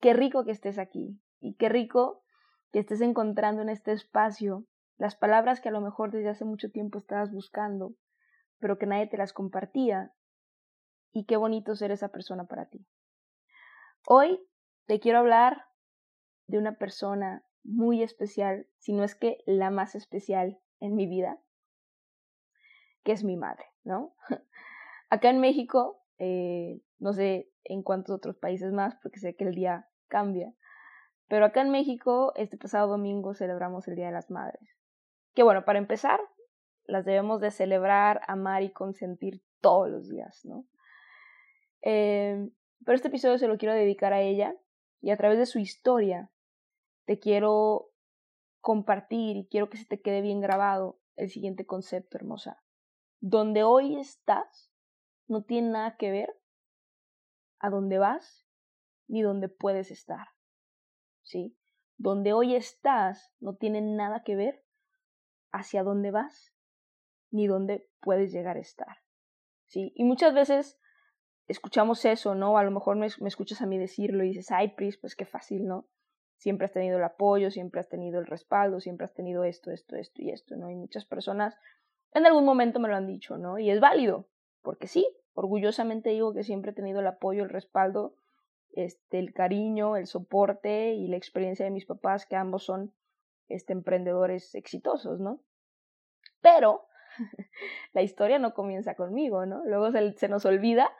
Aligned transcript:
Qué 0.00 0.14
rico 0.14 0.44
que 0.44 0.52
estés 0.52 0.78
aquí 0.78 1.20
y 1.40 1.54
qué 1.56 1.68
rico 1.68 2.24
que 2.72 2.78
estés 2.78 3.00
encontrando 3.02 3.62
en 3.62 3.68
este 3.68 3.92
espacio 3.92 4.66
las 4.96 5.14
palabras 5.14 5.60
que 5.60 5.68
a 5.68 5.72
lo 5.72 5.80
mejor 5.80 6.10
desde 6.10 6.30
hace 6.30 6.44
mucho 6.44 6.70
tiempo 6.70 6.98
estabas 6.98 7.32
buscando, 7.32 7.94
pero 8.58 8.78
que 8.78 8.86
nadie 8.86 9.06
te 9.06 9.16
las 9.16 9.32
compartía. 9.32 10.12
Y 11.12 11.24
qué 11.24 11.36
bonito 11.36 11.74
ser 11.74 11.90
esa 11.90 12.08
persona 12.08 12.44
para 12.44 12.66
ti. 12.66 12.86
Hoy 14.06 14.40
te 14.86 15.00
quiero 15.00 15.18
hablar 15.18 15.64
de 16.46 16.58
una 16.58 16.76
persona 16.76 17.44
muy 17.62 18.02
especial, 18.02 18.66
si 18.78 18.92
no 18.92 19.04
es 19.04 19.14
que 19.14 19.38
la 19.46 19.70
más 19.70 19.94
especial 19.94 20.58
en 20.80 20.94
mi 20.94 21.06
vida, 21.06 21.38
que 23.02 23.12
es 23.12 23.24
mi 23.24 23.36
madre, 23.36 23.64
¿no? 23.84 24.14
Acá 25.10 25.30
en 25.30 25.40
México, 25.40 26.02
eh, 26.18 26.80
no 26.98 27.12
sé 27.12 27.50
en 27.64 27.82
cuántos 27.82 28.16
otros 28.16 28.36
países 28.36 28.72
más, 28.72 28.96
porque 29.02 29.18
sé 29.18 29.34
que 29.34 29.44
el 29.44 29.54
día 29.54 29.89
cambia, 30.10 30.52
pero 31.30 31.46
acá 31.46 31.62
en 31.62 31.70
México, 31.70 32.32
este 32.34 32.58
pasado 32.58 32.88
domingo 32.88 33.34
celebramos 33.34 33.86
el 33.86 33.94
Día 33.94 34.06
de 34.06 34.12
las 34.12 34.30
Madres. 34.30 34.76
Que 35.32 35.44
bueno, 35.44 35.64
para 35.64 35.78
empezar, 35.78 36.20
las 36.86 37.04
debemos 37.04 37.40
de 37.40 37.52
celebrar, 37.52 38.20
amar 38.26 38.64
y 38.64 38.72
consentir 38.72 39.40
todos 39.60 39.88
los 39.88 40.08
días, 40.08 40.44
¿no? 40.44 40.66
Eh, 41.82 42.50
pero 42.84 42.96
este 42.96 43.08
episodio 43.08 43.38
se 43.38 43.46
lo 43.46 43.58
quiero 43.58 43.74
dedicar 43.74 44.12
a 44.12 44.20
ella 44.20 44.56
y 45.00 45.10
a 45.12 45.16
través 45.16 45.38
de 45.38 45.46
su 45.46 45.60
historia 45.60 46.30
te 47.04 47.20
quiero 47.20 47.92
compartir 48.60 49.36
y 49.36 49.46
quiero 49.46 49.70
que 49.70 49.76
se 49.78 49.86
te 49.86 50.00
quede 50.00 50.22
bien 50.22 50.40
grabado 50.40 50.98
el 51.14 51.30
siguiente 51.30 51.64
concepto, 51.64 52.16
hermosa. 52.16 52.60
Donde 53.20 53.62
hoy 53.62 54.00
estás 54.00 54.72
no 55.28 55.44
tiene 55.44 55.70
nada 55.70 55.96
que 55.96 56.10
ver 56.10 56.36
a 57.60 57.70
dónde 57.70 57.98
vas 57.98 58.49
ni 59.10 59.22
dónde 59.22 59.48
puedes 59.48 59.90
estar. 59.90 60.28
¿sí? 61.22 61.56
Donde 61.96 62.32
hoy 62.32 62.54
estás 62.54 63.32
no 63.40 63.54
tiene 63.54 63.80
nada 63.80 64.22
que 64.24 64.36
ver 64.36 64.64
hacia 65.52 65.82
dónde 65.82 66.10
vas 66.10 66.52
ni 67.30 67.46
dónde 67.46 67.88
puedes 68.00 68.32
llegar 68.32 68.56
a 68.56 68.60
estar, 68.60 68.98
¿sí? 69.66 69.92
Y 69.94 70.02
muchas 70.02 70.34
veces 70.34 70.80
escuchamos 71.46 72.04
eso, 72.04 72.34
¿no? 72.34 72.58
A 72.58 72.64
lo 72.64 72.72
mejor 72.72 72.96
me, 72.96 73.06
escuchas 73.06 73.62
a 73.62 73.66
mí 73.66 73.78
decirlo 73.78 74.24
y 74.24 74.28
dices, 74.28 74.50
ay, 74.50 74.74
Pris, 74.74 74.96
pues 74.96 75.14
qué 75.14 75.26
fácil, 75.26 75.66
¿no? 75.66 75.88
Siempre 76.36 76.64
has 76.64 76.72
tenido 76.72 76.98
el 76.98 77.04
apoyo, 77.04 77.52
siempre 77.52 77.78
has 77.80 77.88
tenido 77.88 78.18
el 78.18 78.26
respaldo, 78.26 78.80
siempre 78.80 79.04
has 79.04 79.14
tenido 79.14 79.44
esto, 79.44 79.70
esto, 79.70 79.94
esto 79.94 80.22
y 80.22 80.30
esto, 80.30 80.56
¿no? 80.56 80.70
Y 80.70 80.74
muchas 80.74 81.04
personas 81.04 81.56
en 82.12 82.26
algún 82.26 82.44
momento 82.44 82.80
me 82.80 82.88
lo 82.88 82.96
han 82.96 83.06
dicho, 83.06 83.36
¿no? 83.36 83.58
Y 83.60 83.70
es 83.70 83.78
válido, 83.78 84.28
porque 84.62 84.88
sí, 84.88 85.06
orgullosamente 85.34 86.10
digo 86.10 86.32
que 86.32 86.42
siempre 86.42 86.72
he 86.72 86.74
tenido 86.74 86.98
el 86.98 87.06
apoyo, 87.06 87.44
el 87.44 87.50
respaldo 87.50 88.16
este, 88.72 89.18
el 89.18 89.32
cariño, 89.32 89.96
el 89.96 90.06
soporte 90.06 90.94
y 90.94 91.08
la 91.08 91.16
experiencia 91.16 91.64
de 91.64 91.70
mis 91.70 91.86
papás, 91.86 92.26
que 92.26 92.36
ambos 92.36 92.64
son 92.64 92.94
este, 93.48 93.72
emprendedores 93.72 94.54
exitosos, 94.54 95.20
¿no? 95.20 95.40
Pero 96.40 96.86
la 97.92 98.02
historia 98.02 98.38
no 98.38 98.54
comienza 98.54 98.94
conmigo, 98.94 99.46
¿no? 99.46 99.64
Luego 99.64 99.90
se, 99.90 100.28
nos 100.28 100.44
olvida 100.44 100.90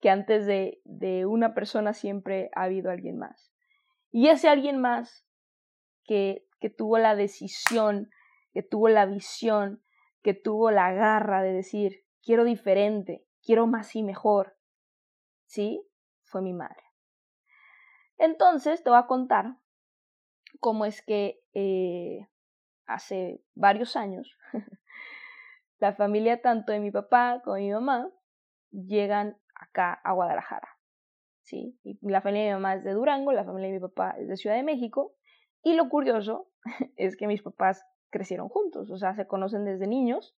que 0.00 0.10
antes 0.10 0.46
de, 0.46 0.80
de, 0.84 1.26
una 1.26 1.54
persona 1.54 1.92
siempre 1.92 2.50
ha 2.54 2.64
habido 2.64 2.90
alguien 2.90 3.18
más. 3.18 3.52
Y 4.10 4.28
ese 4.28 4.48
alguien 4.48 4.80
más 4.80 5.26
que, 6.04 6.46
que 6.60 6.70
tuvo 6.70 6.98
la 6.98 7.14
decisión, 7.14 8.10
que 8.52 8.62
tuvo 8.62 8.88
la 8.88 9.06
visión, 9.06 9.82
que 10.22 10.34
tuvo 10.34 10.70
la 10.70 10.92
garra 10.92 11.42
de 11.42 11.52
decir, 11.52 12.04
quiero 12.22 12.44
diferente, 12.44 13.24
quiero 13.44 13.66
más 13.66 13.94
y 13.96 14.02
mejor, 14.02 14.56
¿sí? 15.46 15.86
Fue 16.22 16.42
mi 16.42 16.52
madre. 16.52 16.91
Entonces 18.22 18.84
te 18.84 18.88
voy 18.88 19.00
a 19.00 19.08
contar 19.08 19.56
cómo 20.60 20.84
es 20.84 21.02
que 21.02 21.42
eh, 21.54 22.28
hace 22.86 23.42
varios 23.56 23.96
años 23.96 24.38
la 25.80 25.92
familia 25.94 26.40
tanto 26.40 26.70
de 26.70 26.78
mi 26.78 26.92
papá 26.92 27.40
como 27.42 27.56
de 27.56 27.62
mi 27.62 27.72
mamá 27.72 28.08
llegan 28.70 29.40
acá 29.56 29.94
a 30.04 30.12
Guadalajara. 30.12 30.68
¿sí? 31.40 31.76
Y 31.82 31.98
la 32.08 32.20
familia 32.20 32.44
de 32.44 32.50
mi 32.50 32.54
mamá 32.54 32.74
es 32.74 32.84
de 32.84 32.92
Durango, 32.92 33.32
la 33.32 33.44
familia 33.44 33.70
de 33.70 33.74
mi 33.74 33.80
papá 33.80 34.14
es 34.16 34.28
de 34.28 34.36
Ciudad 34.36 34.54
de 34.54 34.62
México. 34.62 35.16
Y 35.64 35.74
lo 35.74 35.88
curioso 35.88 36.48
es 36.96 37.16
que 37.16 37.26
mis 37.26 37.42
papás 37.42 37.84
crecieron 38.10 38.48
juntos, 38.48 38.88
o 38.92 38.98
sea, 38.98 39.16
se 39.16 39.26
conocen 39.26 39.64
desde 39.64 39.88
niños 39.88 40.36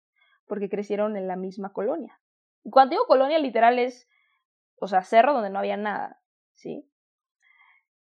porque 0.47 0.69
crecieron 0.69 1.17
en 1.17 1.27
la 1.27 1.35
misma 1.35 1.73
colonia. 1.73 2.17
Y 2.63 2.69
cuando 2.69 2.91
digo 2.91 3.07
colonia 3.07 3.39
literal 3.39 3.77
es, 3.77 4.07
o 4.79 4.87
sea, 4.87 5.01
cerro 5.01 5.33
donde 5.33 5.49
no 5.49 5.59
había 5.59 5.75
nada, 5.75 6.21
¿sí? 6.53 6.89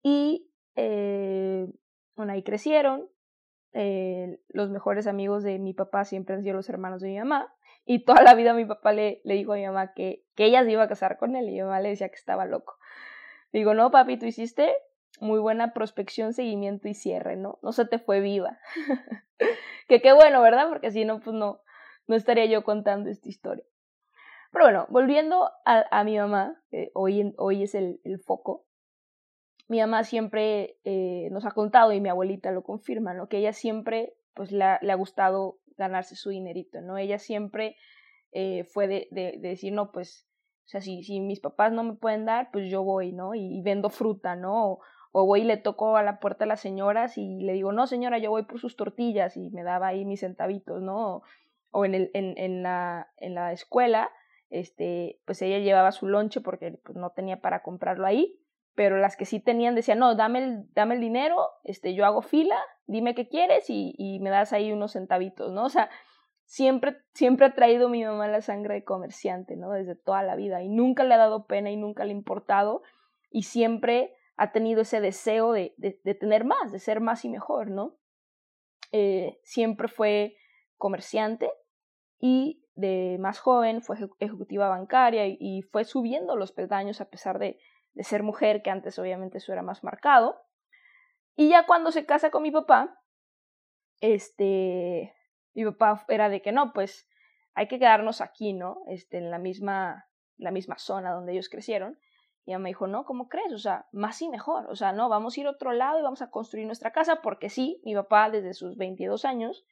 Y 0.03 0.51
eh, 0.77 1.67
ahí 2.17 2.43
crecieron. 2.43 3.09
Eh, 3.73 4.41
los 4.49 4.71
mejores 4.71 5.07
amigos 5.07 5.43
de 5.43 5.59
mi 5.59 5.75
papá 5.75 6.05
siempre 6.05 6.35
han 6.35 6.43
sido 6.43 6.57
los 6.57 6.69
hermanos 6.69 7.01
de 7.01 7.09
mi 7.09 7.19
mamá. 7.19 7.55
Y 7.85 8.05
toda 8.05 8.23
la 8.23 8.35
vida 8.35 8.55
mi 8.55 8.65
papá 8.65 8.93
le, 8.93 9.21
le 9.25 9.35
dijo 9.35 9.53
a 9.53 9.57
mi 9.57 9.67
mamá 9.67 9.93
que, 9.95 10.25
que 10.35 10.45
ella 10.45 10.65
se 10.65 10.73
iba 10.73 10.83
a 10.83 10.89
casar 10.89 11.19
con 11.19 11.37
él 11.37 11.49
y 11.49 11.53
mi 11.53 11.63
mamá 11.63 11.81
le 11.81 11.91
decía 11.91 12.09
que 12.09 12.17
estaba 12.17 12.45
loco. 12.45 12.77
Digo, 13.53 13.75
no, 13.75 13.91
papi, 13.91 14.19
tú 14.19 14.27
hiciste 14.27 14.75
muy 15.21 15.41
buena 15.41 15.73
prospección, 15.73 16.33
seguimiento 16.33 16.89
y 16.89 16.95
cierre, 16.95 17.37
¿no? 17.37 17.59
No 17.63 17.73
se 17.73 17.87
te 17.87 17.99
fue 17.99 18.21
viva. 18.21 18.59
que 19.89 20.01
qué 20.03 20.13
bueno, 20.13 20.43
¿verdad? 20.43 20.69
Porque 20.69 20.91
si 20.91 21.05
no, 21.05 21.21
pues 21.21 21.35
no, 21.35 21.63
no 22.07 22.17
estaría 22.17 22.45
yo 22.47 22.63
contando 22.63 23.11
esta 23.11 23.29
historia. 23.29 23.65
Pero 24.53 24.67
bueno, 24.67 24.87
volviendo 24.91 25.51
a, 25.65 25.85
a 25.91 26.05
mi 26.05 26.19
mamá, 26.19 26.63
hoy, 26.95 27.35
hoy 27.37 27.63
es 27.63 27.75
el, 27.75 28.01
el 28.05 28.19
foco, 28.19 28.67
mi 29.69 29.81
mamá 29.81 30.03
siempre 30.03 30.79
eh, 30.85 31.29
nos 31.31 31.45
ha 31.45 31.51
contado 31.51 31.93
y 31.93 32.01
mi 32.01 32.09
abuelita 32.09 32.51
lo 32.51 32.63
confirma, 32.63 33.13
¿no? 33.13 33.29
Que 33.29 33.39
ella 33.39 33.53
siempre, 33.53 34.15
pues, 34.35 34.51
le 34.51 34.65
ha, 34.65 34.95
gustado 34.95 35.59
ganarse 35.77 36.17
su 36.17 36.31
dinerito, 36.31 36.81
¿no? 36.81 36.97
Ella 36.97 37.19
siempre 37.19 37.77
eh, 38.33 38.65
fue 38.65 38.89
de, 38.89 39.09
de, 39.11 39.37
decir, 39.39 39.75
no, 39.75 39.93
pues, 39.93 40.27
o 40.65 40.69
sea, 40.69 40.81
si, 40.81 41.03
si 41.03 41.21
mis 41.21 41.41
papás 41.41 41.71
no 41.73 41.85
me 41.85 41.95
pueden 41.95 42.25
dar, 42.25 42.51
pues 42.51 42.71
yo 42.71 42.83
voy, 42.83 43.13
¿no? 43.13 43.35
Y, 43.35 43.61
vendo 43.63 43.91
fruta, 43.91 44.37
¿no? 44.37 44.79
O, 45.13 45.27
voy 45.27 45.43
y 45.43 45.45
le 45.45 45.59
toco 45.59 45.97
a 45.97 46.03
la 46.03 46.19
puerta 46.19 46.45
a 46.45 46.49
las 46.49 46.61
señoras 46.61 47.19
y 47.19 47.41
le 47.41 47.53
digo, 47.53 47.73
no, 47.73 47.87
señora, 47.87 48.19
yo 48.19 48.31
voy 48.31 48.45
por 48.45 48.61
sus 48.61 48.77
tortillas 48.77 49.37
y 49.37 49.51
me 49.51 49.63
daba 49.65 49.89
ahí 49.89 50.05
mis 50.07 50.21
centavitos, 50.21 50.81
¿no? 50.81 51.23
O 51.71 51.85
en, 51.85 51.95
el, 51.95 52.11
en, 52.15 52.39
en, 52.39 52.63
la, 52.63 53.11
en 53.19 53.35
la 53.35 53.53
escuela, 53.53 54.11
este, 54.49 55.21
pues 55.27 55.43
ella 55.43 55.59
llevaba 55.59 55.93
su 55.93 56.07
lonche 56.07 56.41
porque 56.41 56.73
pues, 56.83 56.97
no 56.97 57.11
tenía 57.11 57.41
para 57.43 57.63
comprarlo 57.63 58.07
ahí 58.07 58.39
pero 58.79 58.97
las 58.97 59.17
que 59.17 59.25
sí 59.25 59.41
tenían 59.41 59.75
decían, 59.75 59.99
no, 59.99 60.15
dame 60.15 60.39
el, 60.39 60.73
dame 60.73 60.95
el 60.95 61.01
dinero, 61.01 61.49
este, 61.65 61.95
yo 61.95 62.07
hago 62.07 62.23
fila, 62.23 62.57
dime 62.87 63.17
qué 63.17 63.29
quieres 63.29 63.69
y, 63.69 63.93
y 63.99 64.21
me 64.21 64.31
das 64.31 64.53
ahí 64.53 64.71
unos 64.71 64.93
centavitos, 64.93 65.51
¿no? 65.51 65.65
O 65.65 65.69
sea, 65.69 65.91
siempre, 66.45 66.99
siempre 67.13 67.47
ha 67.47 67.55
traído 67.57 67.89
mi 67.89 68.05
mamá 68.05 68.29
la 68.29 68.41
sangre 68.41 68.75
de 68.75 68.85
comerciante, 68.85 69.57
¿no? 69.57 69.73
Desde 69.73 69.97
toda 69.97 70.23
la 70.23 70.37
vida 70.37 70.63
y 70.63 70.69
nunca 70.69 71.03
le 71.03 71.15
ha 71.15 71.19
dado 71.19 71.49
pena 71.49 71.73
y 71.73 71.77
nunca 71.77 72.05
le 72.05 72.13
ha 72.13 72.17
importado 72.17 72.83
y 73.33 73.43
siempre 73.43 74.15
ha 74.37 74.53
tenido 74.53 74.83
ese 74.83 75.01
deseo 75.01 75.51
de, 75.51 75.75
de, 75.79 76.15
tener 76.15 76.45
más, 76.45 76.71
de 76.71 76.79
ser 76.79 77.01
más 77.01 77.25
y 77.25 77.31
mejor, 77.31 77.73
¿no? 77.73 77.97
Eh, 78.93 79.41
siempre 79.43 79.89
fue 79.89 80.37
comerciante 80.77 81.51
y 82.21 82.65
de 82.77 83.17
más 83.19 83.41
joven 83.41 83.83
fue 83.83 83.97
ejecutiva 84.21 84.69
bancaria 84.69 85.27
y 85.27 85.63
fue 85.63 85.83
subiendo 85.83 86.37
los 86.37 86.53
peldaños 86.53 87.01
a 87.01 87.11
pesar 87.11 87.41
de, 87.41 87.59
de 87.95 88.05
ser 88.05 88.23
mujer, 88.23 88.63
que 88.63 88.71
antes 88.71 88.99
obviamente 88.99 89.39
eso 89.39 89.53
era 89.53 89.63
más 89.63 89.85
marcado. 89.85 90.41
Y 91.37 91.51
ya 91.51 91.67
cuando 91.67 91.93
se 91.93 92.07
casa 92.07 92.31
con 92.31 92.43
mi 92.43 92.51
papá, 92.51 93.01
este, 94.01 95.15
mi 95.55 95.65
papá 95.65 96.05
era 96.09 96.29
de 96.29 96.43
que 96.43 96.53
no, 96.53 96.73
pues 96.73 97.09
hay 97.55 97.69
que 97.69 97.79
quedarnos 97.79 98.21
aquí, 98.21 98.53
¿no? 98.53 98.83
Este, 98.89 99.19
en 99.19 99.31
la 99.31 99.39
misma, 99.39 100.09
la 100.37 100.51
misma 100.51 100.79
zona 100.79 101.13
donde 101.13 101.33
ellos 101.33 101.49
crecieron. 101.49 101.99
Y 102.45 102.53
ella 102.53 102.59
me 102.59 102.71
dijo, 102.71 102.87
no, 102.87 103.05
¿cómo 103.05 103.29
crees? 103.29 103.53
O 103.53 103.59
sea, 103.59 103.87
más 103.93 104.23
y 104.23 104.29
mejor. 104.29 104.71
O 104.71 104.77
sea, 104.77 104.93
no, 104.93 105.09
vamos 105.09 105.37
a 105.37 105.41
ir 105.41 105.47
a 105.47 105.51
otro 105.51 105.73
lado 105.73 105.99
y 105.99 106.03
vamos 106.03 106.23
a 106.23 106.31
construir 106.31 106.67
nuestra 106.67 106.93
casa 106.93 107.21
porque 107.23 107.51
sí, 107.51 107.81
mi 107.85 107.95
papá 107.95 108.31
desde 108.31 108.55
sus 108.55 108.77
22 108.77 109.25
años 109.25 109.67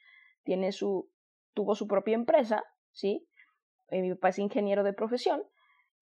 tiene 0.45 0.73
su, 0.73 1.11
tuvo 1.55 1.75
su 1.75 1.87
propia 1.87 2.15
empresa, 2.15 2.65
¿sí? 2.93 3.27
Eh, 3.89 4.03
mi 4.03 4.13
papá 4.15 4.31
es 4.31 4.39
ingeniero 4.39 4.83
de 4.83 4.93
profesión 4.93 5.43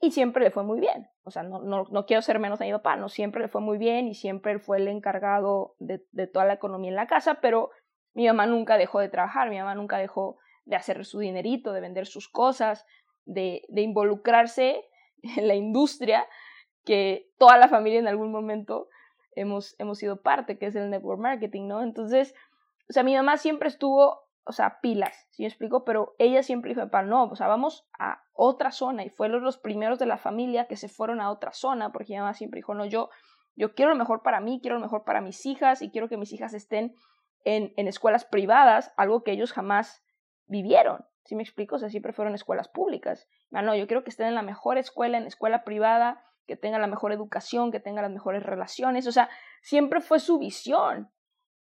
y 0.01 0.11
siempre 0.11 0.45
le 0.45 0.51
fue 0.51 0.65
muy 0.65 0.81
bien. 0.81 1.09
O 1.23 1.31
sea, 1.31 1.43
no, 1.43 1.61
no, 1.61 1.85
no, 1.91 2.07
quiero 2.07 2.23
ser 2.23 2.39
menos 2.39 2.61
a 2.61 2.65
mi 2.65 2.73
papá, 2.73 2.97
no, 2.97 3.09
siempre 3.09 3.43
le 3.43 3.49
fue 3.49 3.61
muy 3.61 3.79
bien 3.79 4.09
y 4.09 4.15
siempre 4.15 4.53
él 4.53 4.61
fue 4.61 4.79
el 4.79 4.89
encargado 4.89 5.75
de, 5.79 6.05
de 6.13 6.27
toda 6.27 6.45
la 6.45 6.55
economía 6.55 6.91
en 6.91 6.97
la 6.97 7.07
casa, 7.07 7.41
pero 7.41 7.71
mi 8.13 8.27
mamá 8.27 8.47
nunca 8.47 8.77
dejó 8.77 9.01
de 9.01 9.09
trabajar, 9.09 9.51
mi 9.51 9.59
mamá 9.59 9.75
nunca 9.75 9.99
dejó 9.99 10.39
de 10.65 10.77
hacer 10.77 11.05
su 11.05 11.19
dinerito, 11.19 11.73
de 11.73 11.81
vender 11.81 12.07
sus 12.07 12.29
cosas, 12.29 12.87
de, 13.25 13.63
de 13.69 13.83
involucrarse 13.83 14.85
en 15.37 15.49
la 15.49 15.55
industria 15.55 16.27
que 16.85 17.31
toda 17.39 17.57
la 17.57 17.69
familia 17.69 17.99
en 17.99 18.09
algún 18.09 18.31
momento 18.31 18.89
hemos, 19.35 19.75
hemos 19.79 19.99
sido 19.99 20.21
parte, 20.23 20.59
que 20.59 20.67
es 20.67 20.77
el 20.77 20.91
network 20.91 21.21
marketing, 21.21 21.67
¿no? 21.67 21.83
Entonces, 21.83 22.35
o 22.89 22.93
sea, 22.93 23.03
mi 23.03 23.15
mamá 23.15 23.37
siempre 23.39 23.69
estuvo, 23.69 24.24
o 24.47 24.53
sea, 24.53 24.81
pilas, 24.81 25.27
¿sí 25.31 25.43
me 25.43 25.49
explico? 25.49 25.85
Pero 25.85 26.15
ella 26.19 26.43
siempre 26.43 26.71
dijo, 26.71 26.83
papá, 26.83 27.03
no, 27.03 27.25
o 27.25 27.37
sea, 27.37 27.49
vamos 27.49 27.87
a 27.99 28.23
otra 28.33 28.71
zona 28.71 29.05
y 29.05 29.09
fueron 29.09 29.43
los 29.43 29.59
primeros 29.59 29.99
de 29.99 30.07
la 30.07 30.19
familia 30.19 30.67
que 30.67 30.77
se 30.77 30.89
fueron 30.89 31.21
a 31.21 31.31
otra 31.31 31.53
zona, 31.53 31.93
porque 31.93 32.13
mi 32.13 32.19
mamá 32.19 32.35
siempre 32.35 32.59
dijo, 32.59 32.75
no, 32.75 32.85
yo, 32.85 33.11
yo 33.57 33.75
quiero 33.75 33.91
lo 33.93 33.97
mejor 33.97 34.23
para 34.23 34.41
mí, 34.41 34.61
quiero 34.61 34.77
lo 34.77 34.83
mejor 34.83 35.05
para 35.05 35.21
mis 35.21 35.47
hijas 35.47 35.81
y 35.83 35.91
quiero 35.91 36.09
que 36.09 36.17
mis 36.17 36.33
hijas 36.33 36.53
estén 36.53 36.95
en, 37.45 37.73
en 37.77 37.89
escuelas 37.89 38.25
privadas, 38.25 38.93
algo 38.97 39.23
que 39.23 39.33
ellos 39.33 39.53
jamás 39.53 40.03
vivieron. 40.47 41.05
¿Sí 41.25 41.37
me 41.37 41.43
explico? 41.43 41.77
O 41.77 41.79
sea, 41.79 41.89
siempre 41.89 42.13
fueron 42.13 42.35
escuelas 42.35 42.69
públicas. 42.69 43.27
No, 43.51 43.63
no, 43.63 43.75
yo 43.75 43.87
quiero 43.87 44.05
que 44.05 44.11
estén 44.11 44.27
en 44.27 44.35
la 44.35 44.43
mejor 44.43 44.77
escuela, 44.77 45.17
en 45.17 45.27
escuela 45.27 45.65
privada, 45.65 46.23
que 46.47 46.57
tengan 46.57 46.83
la 46.83 46.87
mejor 46.87 47.13
educación, 47.13 47.73
que 47.73 47.81
tengan 47.81 48.03
las 48.03 48.13
mejores 48.13 48.43
relaciones. 48.43 49.07
O 49.07 49.13
sea, 49.13 49.31
siempre 49.63 50.03
fue 50.03 50.21
su 50.21 50.39
visión. 50.39 51.11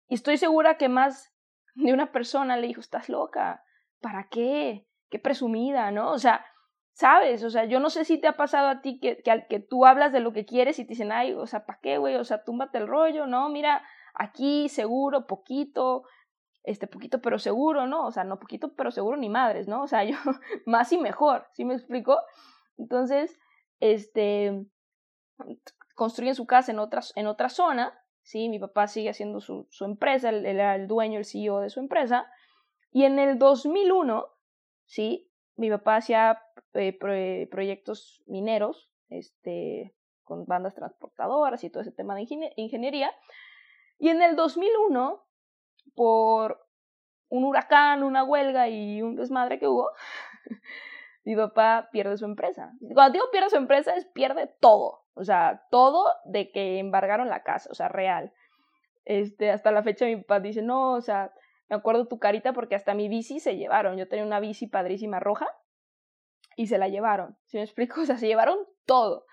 Y 0.08 0.14
estoy 0.14 0.38
segura 0.38 0.76
que 0.76 0.88
más 0.88 1.33
de 1.74 1.92
una 1.92 2.12
persona 2.12 2.56
le 2.56 2.68
dijo, 2.68 2.80
estás 2.80 3.08
loca, 3.08 3.64
¿para 4.00 4.28
qué? 4.28 4.86
Qué 5.10 5.18
presumida, 5.18 5.90
¿no? 5.90 6.12
O 6.12 6.18
sea, 6.18 6.44
¿sabes? 6.92 7.42
O 7.44 7.50
sea, 7.50 7.64
yo 7.64 7.80
no 7.80 7.90
sé 7.90 8.04
si 8.04 8.18
te 8.18 8.28
ha 8.28 8.36
pasado 8.36 8.68
a 8.68 8.80
ti 8.80 9.00
que, 9.00 9.22
que, 9.22 9.46
que 9.48 9.60
tú 9.60 9.84
hablas 9.84 10.12
de 10.12 10.20
lo 10.20 10.32
que 10.32 10.46
quieres 10.46 10.78
y 10.78 10.84
te 10.84 10.90
dicen, 10.90 11.12
ay, 11.12 11.32
o 11.32 11.46
sea, 11.46 11.66
¿para 11.66 11.80
qué, 11.80 11.98
güey? 11.98 12.16
O 12.16 12.24
sea, 12.24 12.44
túmbate 12.44 12.78
el 12.78 12.86
rollo, 12.86 13.26
¿no? 13.26 13.48
Mira, 13.48 13.82
aquí 14.14 14.68
seguro, 14.68 15.26
poquito, 15.26 16.04
este 16.62 16.86
poquito 16.86 17.20
pero 17.20 17.38
seguro, 17.38 17.86
¿no? 17.86 18.06
O 18.06 18.12
sea, 18.12 18.24
no 18.24 18.38
poquito 18.38 18.74
pero 18.74 18.90
seguro 18.90 19.16
ni 19.16 19.28
madres, 19.28 19.68
¿no? 19.68 19.82
O 19.82 19.86
sea, 19.86 20.04
yo 20.04 20.16
más 20.66 20.92
y 20.92 20.98
mejor, 20.98 21.46
¿sí 21.52 21.64
me 21.64 21.74
explico? 21.74 22.18
Entonces, 22.78 23.38
este, 23.80 24.66
construyen 25.94 26.34
su 26.34 26.46
casa 26.46 26.72
en 26.72 26.78
otra, 26.78 27.02
en 27.16 27.26
otra 27.26 27.48
zona, 27.48 27.92
¿sí? 28.24 28.48
Mi 28.48 28.58
papá 28.58 28.88
sigue 28.88 29.10
haciendo 29.10 29.40
su, 29.40 29.68
su 29.70 29.84
empresa, 29.84 30.30
él, 30.30 30.44
era 30.46 30.74
el 30.74 30.88
dueño, 30.88 31.18
el 31.18 31.24
CEO 31.24 31.60
de 31.60 31.70
su 31.70 31.78
empresa, 31.78 32.26
y 32.90 33.04
en 33.04 33.18
el 33.18 33.38
2001, 33.38 34.26
¿sí? 34.86 35.30
Mi 35.56 35.70
papá 35.70 35.96
hacía 35.96 36.42
eh, 36.72 37.48
proyectos 37.50 38.22
mineros, 38.26 38.90
este, 39.08 39.94
con 40.24 40.46
bandas 40.46 40.74
transportadoras 40.74 41.62
y 41.62 41.70
todo 41.70 41.82
ese 41.82 41.92
tema 41.92 42.16
de 42.16 42.26
ingeniería, 42.56 43.12
y 43.98 44.08
en 44.08 44.22
el 44.22 44.34
2001 44.34 45.24
por 45.94 46.66
un 47.28 47.44
huracán, 47.44 48.02
una 48.02 48.24
huelga 48.24 48.68
y 48.68 49.02
un 49.02 49.16
desmadre 49.16 49.58
que 49.58 49.68
hubo, 49.68 49.90
mi 51.24 51.36
papá 51.36 51.88
pierde 51.92 52.16
su 52.16 52.24
empresa. 52.24 52.72
Cuando 52.92 53.12
digo 53.12 53.26
pierde 53.30 53.50
su 53.50 53.56
empresa 53.56 53.94
es 53.94 54.06
pierde 54.06 54.50
todo, 54.60 55.03
o 55.14 55.24
sea, 55.24 55.66
todo 55.70 56.06
de 56.24 56.50
que 56.50 56.78
embargaron 56.78 57.28
la 57.28 57.42
casa, 57.42 57.68
o 57.70 57.74
sea, 57.74 57.88
real. 57.88 58.32
Este, 59.04 59.50
hasta 59.50 59.70
la 59.70 59.82
fecha 59.82 60.06
mi 60.06 60.16
papá 60.16 60.40
dice, 60.40 60.62
no, 60.62 60.92
o 60.92 61.00
sea, 61.00 61.32
me 61.68 61.76
acuerdo 61.76 62.06
tu 62.06 62.18
carita 62.18 62.52
porque 62.52 62.74
hasta 62.74 62.94
mi 62.94 63.08
bici 63.08 63.40
se 63.40 63.56
llevaron. 63.56 63.96
Yo 63.96 64.08
tenía 64.08 64.24
una 64.24 64.40
bici 64.40 64.66
padrísima 64.66 65.20
roja 65.20 65.46
y 66.56 66.66
se 66.66 66.78
la 66.78 66.88
llevaron. 66.88 67.36
¿Sí 67.46 67.56
me 67.56 67.62
explico? 67.62 68.00
O 68.02 68.06
sea, 68.06 68.16
se 68.16 68.26
llevaron 68.26 68.58
todo. 68.86 69.26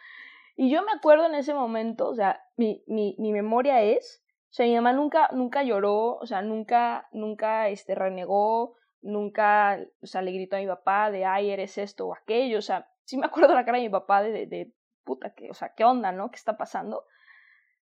Y 0.55 0.69
yo 0.69 0.83
me 0.83 0.91
acuerdo 0.91 1.25
en 1.25 1.35
ese 1.35 1.53
momento, 1.53 2.09
o 2.09 2.15
sea, 2.15 2.41
mi, 2.57 2.83
mi, 2.87 3.15
mi 3.17 3.31
memoria 3.31 3.81
es 3.81 4.21
o 4.51 4.53
sea, 4.53 4.65
mi 4.65 4.75
mamá 4.75 4.91
nunca, 4.91 5.29
nunca 5.31 5.63
lloró, 5.63 6.17
o 6.17 6.25
sea, 6.25 6.41
nunca, 6.41 7.07
nunca, 7.13 7.69
este, 7.69 7.95
renegó, 7.95 8.75
nunca, 9.01 9.79
o 10.01 10.05
sea, 10.05 10.21
le 10.21 10.33
gritó 10.33 10.57
a 10.57 10.59
mi 10.59 10.67
papá 10.67 11.09
de, 11.09 11.23
ay, 11.23 11.51
eres 11.51 11.77
esto 11.77 12.07
o 12.07 12.13
aquello, 12.13 12.57
o 12.57 12.61
sea, 12.61 12.89
sí 13.05 13.17
me 13.17 13.27
acuerdo 13.27 13.53
la 13.53 13.63
cara 13.63 13.77
de 13.77 13.85
mi 13.85 13.89
papá 13.89 14.21
de, 14.21 14.73
puta, 15.03 15.33
que, 15.33 15.49
o 15.49 15.53
sea, 15.53 15.73
¿qué 15.75 15.83
onda, 15.83 16.11
no? 16.11 16.31
¿Qué 16.31 16.37
está 16.37 16.57
pasando? 16.57 17.05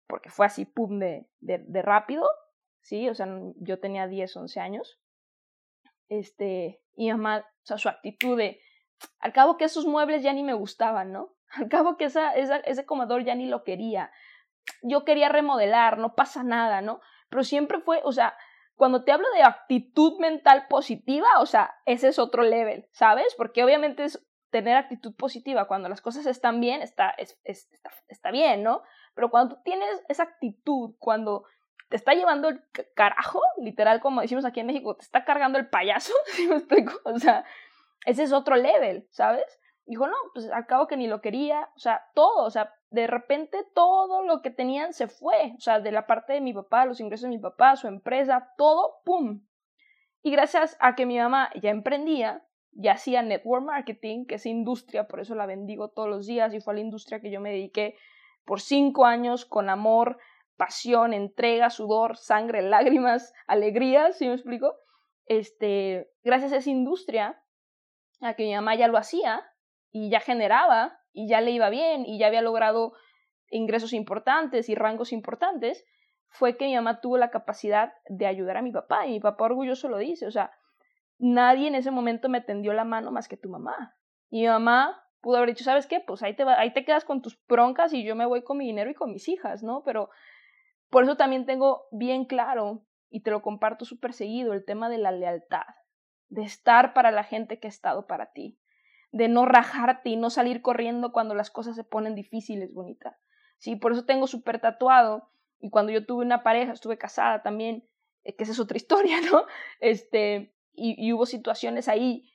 Porque 0.06 0.30
fue 0.30 0.46
así, 0.46 0.64
pum, 0.64 0.98
de, 0.98 1.26
rápido, 1.82 2.28
¿sí? 2.82 3.08
O 3.08 3.14
sea, 3.14 3.26
yo 3.56 3.80
tenía 3.80 4.06
10, 4.06 4.36
11 4.36 4.60
años. 4.60 5.00
Este, 6.08 6.82
y 6.94 7.10
mamá, 7.10 7.38
o 7.38 7.66
sea, 7.66 7.78
su 7.78 7.88
actitud 7.88 8.36
de, 8.36 8.60
al 9.18 9.32
cabo 9.32 9.56
que 9.56 9.64
esos 9.64 9.86
muebles 9.86 10.22
ya 10.22 10.32
ni 10.32 10.42
me 10.42 10.54
gustaban, 10.54 11.12
¿no? 11.12 11.34
Al 11.54 11.68
cabo 11.68 11.96
que 11.96 12.06
esa, 12.06 12.32
ese 12.32 12.84
comedor 12.84 13.22
ya 13.22 13.36
ni 13.36 13.46
lo 13.46 13.62
quería 13.62 14.10
yo 14.82 15.04
quería 15.04 15.28
remodelar, 15.28 15.98
no 15.98 16.14
pasa 16.14 16.42
nada, 16.42 16.80
¿no? 16.80 17.00
Pero 17.28 17.44
siempre 17.44 17.80
fue, 17.80 18.00
o 18.04 18.12
sea, 18.12 18.36
cuando 18.74 19.04
te 19.04 19.12
hablo 19.12 19.26
de 19.34 19.42
actitud 19.42 20.18
mental 20.18 20.66
positiva, 20.68 21.28
o 21.40 21.46
sea, 21.46 21.74
ese 21.86 22.08
es 22.08 22.18
otro 22.18 22.42
level, 22.42 22.88
¿sabes? 22.92 23.34
Porque 23.36 23.64
obviamente 23.64 24.04
es 24.04 24.24
tener 24.54 24.76
actitud 24.76 25.12
positiva 25.16 25.66
cuando 25.66 25.88
las 25.88 26.00
cosas 26.00 26.26
están 26.26 26.60
bien, 26.60 26.80
está, 26.80 27.10
es, 27.18 27.36
está, 27.42 28.30
bien, 28.30 28.62
¿no? 28.62 28.82
Pero 29.16 29.28
cuando 29.28 29.56
tú 29.56 29.62
tienes 29.64 30.04
esa 30.08 30.22
actitud, 30.22 30.94
cuando 31.00 31.42
te 31.88 31.96
está 31.96 32.14
llevando 32.14 32.48
el 32.48 32.62
carajo, 32.94 33.40
literal, 33.58 34.00
como 34.00 34.20
decimos 34.20 34.44
aquí 34.44 34.60
en 34.60 34.68
México, 34.68 34.94
te 34.94 35.02
está 35.02 35.24
cargando 35.24 35.58
el 35.58 35.68
payaso, 35.68 36.12
¿sí 36.36 36.46
me 36.46 36.54
explico? 36.54 36.92
O 37.04 37.18
sea, 37.18 37.44
ese 38.06 38.22
es 38.22 38.32
otro 38.32 38.54
level, 38.54 39.08
¿sabes? 39.10 39.58
Dijo, 39.86 40.06
no, 40.06 40.14
pues 40.32 40.48
al 40.48 40.66
cabo 40.66 40.86
que 40.86 40.96
ni 40.96 41.08
lo 41.08 41.20
quería, 41.20 41.68
o 41.74 41.78
sea, 41.80 42.04
todo, 42.14 42.44
o 42.44 42.50
sea, 42.50 42.72
de 42.90 43.08
repente 43.08 43.66
todo 43.74 44.22
lo 44.22 44.40
que 44.40 44.50
tenían 44.50 44.92
se 44.92 45.08
fue, 45.08 45.54
o 45.56 45.60
sea, 45.60 45.80
de 45.80 45.90
la 45.90 46.06
parte 46.06 46.32
de 46.32 46.40
mi 46.40 46.54
papá, 46.54 46.86
los 46.86 47.00
ingresos 47.00 47.24
de 47.24 47.36
mi 47.36 47.38
papá, 47.38 47.74
su 47.74 47.88
empresa, 47.88 48.52
todo, 48.56 49.00
¡pum! 49.04 49.40
Y 50.22 50.30
gracias 50.30 50.76
a 50.78 50.94
que 50.94 51.06
mi 51.06 51.18
mamá 51.18 51.50
ya 51.60 51.70
emprendía, 51.70 52.44
ya 52.74 52.92
hacía 52.92 53.22
network 53.22 53.64
marketing, 53.64 54.26
que 54.26 54.36
es 54.36 54.46
industria, 54.46 55.06
por 55.06 55.20
eso 55.20 55.34
la 55.34 55.46
bendigo 55.46 55.88
todos 55.88 56.08
los 56.08 56.26
días 56.26 56.52
y 56.54 56.60
fue 56.60 56.74
a 56.74 56.76
la 56.76 56.80
industria 56.80 57.20
que 57.20 57.30
yo 57.30 57.40
me 57.40 57.50
dediqué 57.50 57.96
por 58.44 58.60
cinco 58.60 59.06
años 59.06 59.44
con 59.44 59.70
amor, 59.70 60.18
pasión, 60.56 61.12
entrega, 61.12 61.70
sudor, 61.70 62.16
sangre, 62.16 62.62
lágrimas, 62.68 63.32
alegría, 63.46 64.12
¿sí 64.12 64.26
me 64.26 64.34
explico? 64.34 64.74
Este, 65.26 66.10
gracias 66.22 66.52
a 66.52 66.56
esa 66.58 66.70
industria, 66.70 67.40
a 68.20 68.34
que 68.34 68.44
mi 68.44 68.54
mamá 68.54 68.74
ya 68.74 68.88
lo 68.88 68.98
hacía 68.98 69.42
y 69.90 70.10
ya 70.10 70.20
generaba 70.20 70.98
y 71.12 71.28
ya 71.28 71.40
le 71.40 71.52
iba 71.52 71.70
bien 71.70 72.04
y 72.06 72.18
ya 72.18 72.26
había 72.26 72.42
logrado 72.42 72.92
ingresos 73.50 73.92
importantes 73.92 74.68
y 74.68 74.74
rangos 74.74 75.12
importantes, 75.12 75.84
fue 76.28 76.56
que 76.56 76.66
mi 76.66 76.74
mamá 76.74 77.00
tuvo 77.00 77.16
la 77.16 77.30
capacidad 77.30 77.92
de 78.08 78.26
ayudar 78.26 78.56
a 78.56 78.62
mi 78.62 78.72
papá 78.72 79.06
y 79.06 79.12
mi 79.12 79.20
papá 79.20 79.44
orgulloso 79.44 79.88
lo 79.88 79.98
dice, 79.98 80.26
o 80.26 80.30
sea, 80.32 80.50
nadie 81.18 81.68
en 81.68 81.74
ese 81.74 81.90
momento 81.90 82.28
me 82.28 82.40
tendió 82.40 82.72
la 82.72 82.84
mano 82.84 83.10
más 83.10 83.28
que 83.28 83.36
tu 83.36 83.48
mamá. 83.48 83.96
Y 84.30 84.42
mi 84.42 84.48
mamá 84.48 85.02
pudo 85.20 85.36
haber 85.36 85.50
dicho, 85.50 85.64
¿sabes 85.64 85.86
qué? 85.86 86.00
Pues 86.00 86.22
ahí 86.22 86.34
te, 86.34 86.42
ahí 86.44 86.72
te 86.72 86.84
quedas 86.84 87.04
con 87.04 87.22
tus 87.22 87.38
broncas 87.46 87.92
y 87.92 88.04
yo 88.04 88.14
me 88.14 88.26
voy 88.26 88.42
con 88.42 88.58
mi 88.58 88.66
dinero 88.66 88.90
y 88.90 88.94
con 88.94 89.12
mis 89.12 89.28
hijas, 89.28 89.62
¿no? 89.62 89.82
Pero 89.84 90.10
por 90.90 91.04
eso 91.04 91.16
también 91.16 91.46
tengo 91.46 91.86
bien 91.90 92.24
claro, 92.24 92.84
y 93.10 93.20
te 93.20 93.30
lo 93.30 93.42
comparto 93.42 93.84
súper 93.84 94.12
seguido, 94.12 94.52
el 94.52 94.64
tema 94.64 94.88
de 94.88 94.98
la 94.98 95.12
lealtad, 95.12 95.66
de 96.28 96.42
estar 96.42 96.94
para 96.94 97.12
la 97.12 97.22
gente 97.22 97.60
que 97.60 97.68
ha 97.68 97.70
estado 97.70 98.06
para 98.06 98.32
ti 98.32 98.58
de 99.14 99.28
no 99.28 99.46
rajarte 99.46 100.10
y 100.10 100.16
no 100.16 100.28
salir 100.28 100.60
corriendo 100.60 101.12
cuando 101.12 101.36
las 101.36 101.48
cosas 101.48 101.76
se 101.76 101.84
ponen 101.84 102.16
difíciles, 102.16 102.74
bonita. 102.74 103.16
Sí, 103.58 103.76
por 103.76 103.92
eso 103.92 104.04
tengo 104.04 104.26
súper 104.26 104.60
tatuado. 104.60 105.30
Y 105.60 105.70
cuando 105.70 105.92
yo 105.92 106.04
tuve 106.04 106.24
una 106.24 106.42
pareja, 106.42 106.72
estuve 106.72 106.98
casada 106.98 107.40
también, 107.44 107.88
eh, 108.24 108.34
que 108.34 108.42
esa 108.42 108.52
es 108.52 108.58
otra 108.58 108.76
historia, 108.76 109.20
¿no? 109.20 109.44
Este, 109.78 110.52
y, 110.74 111.12
hubo 111.12 111.26
situaciones 111.26 111.88
ahí. 111.88 112.30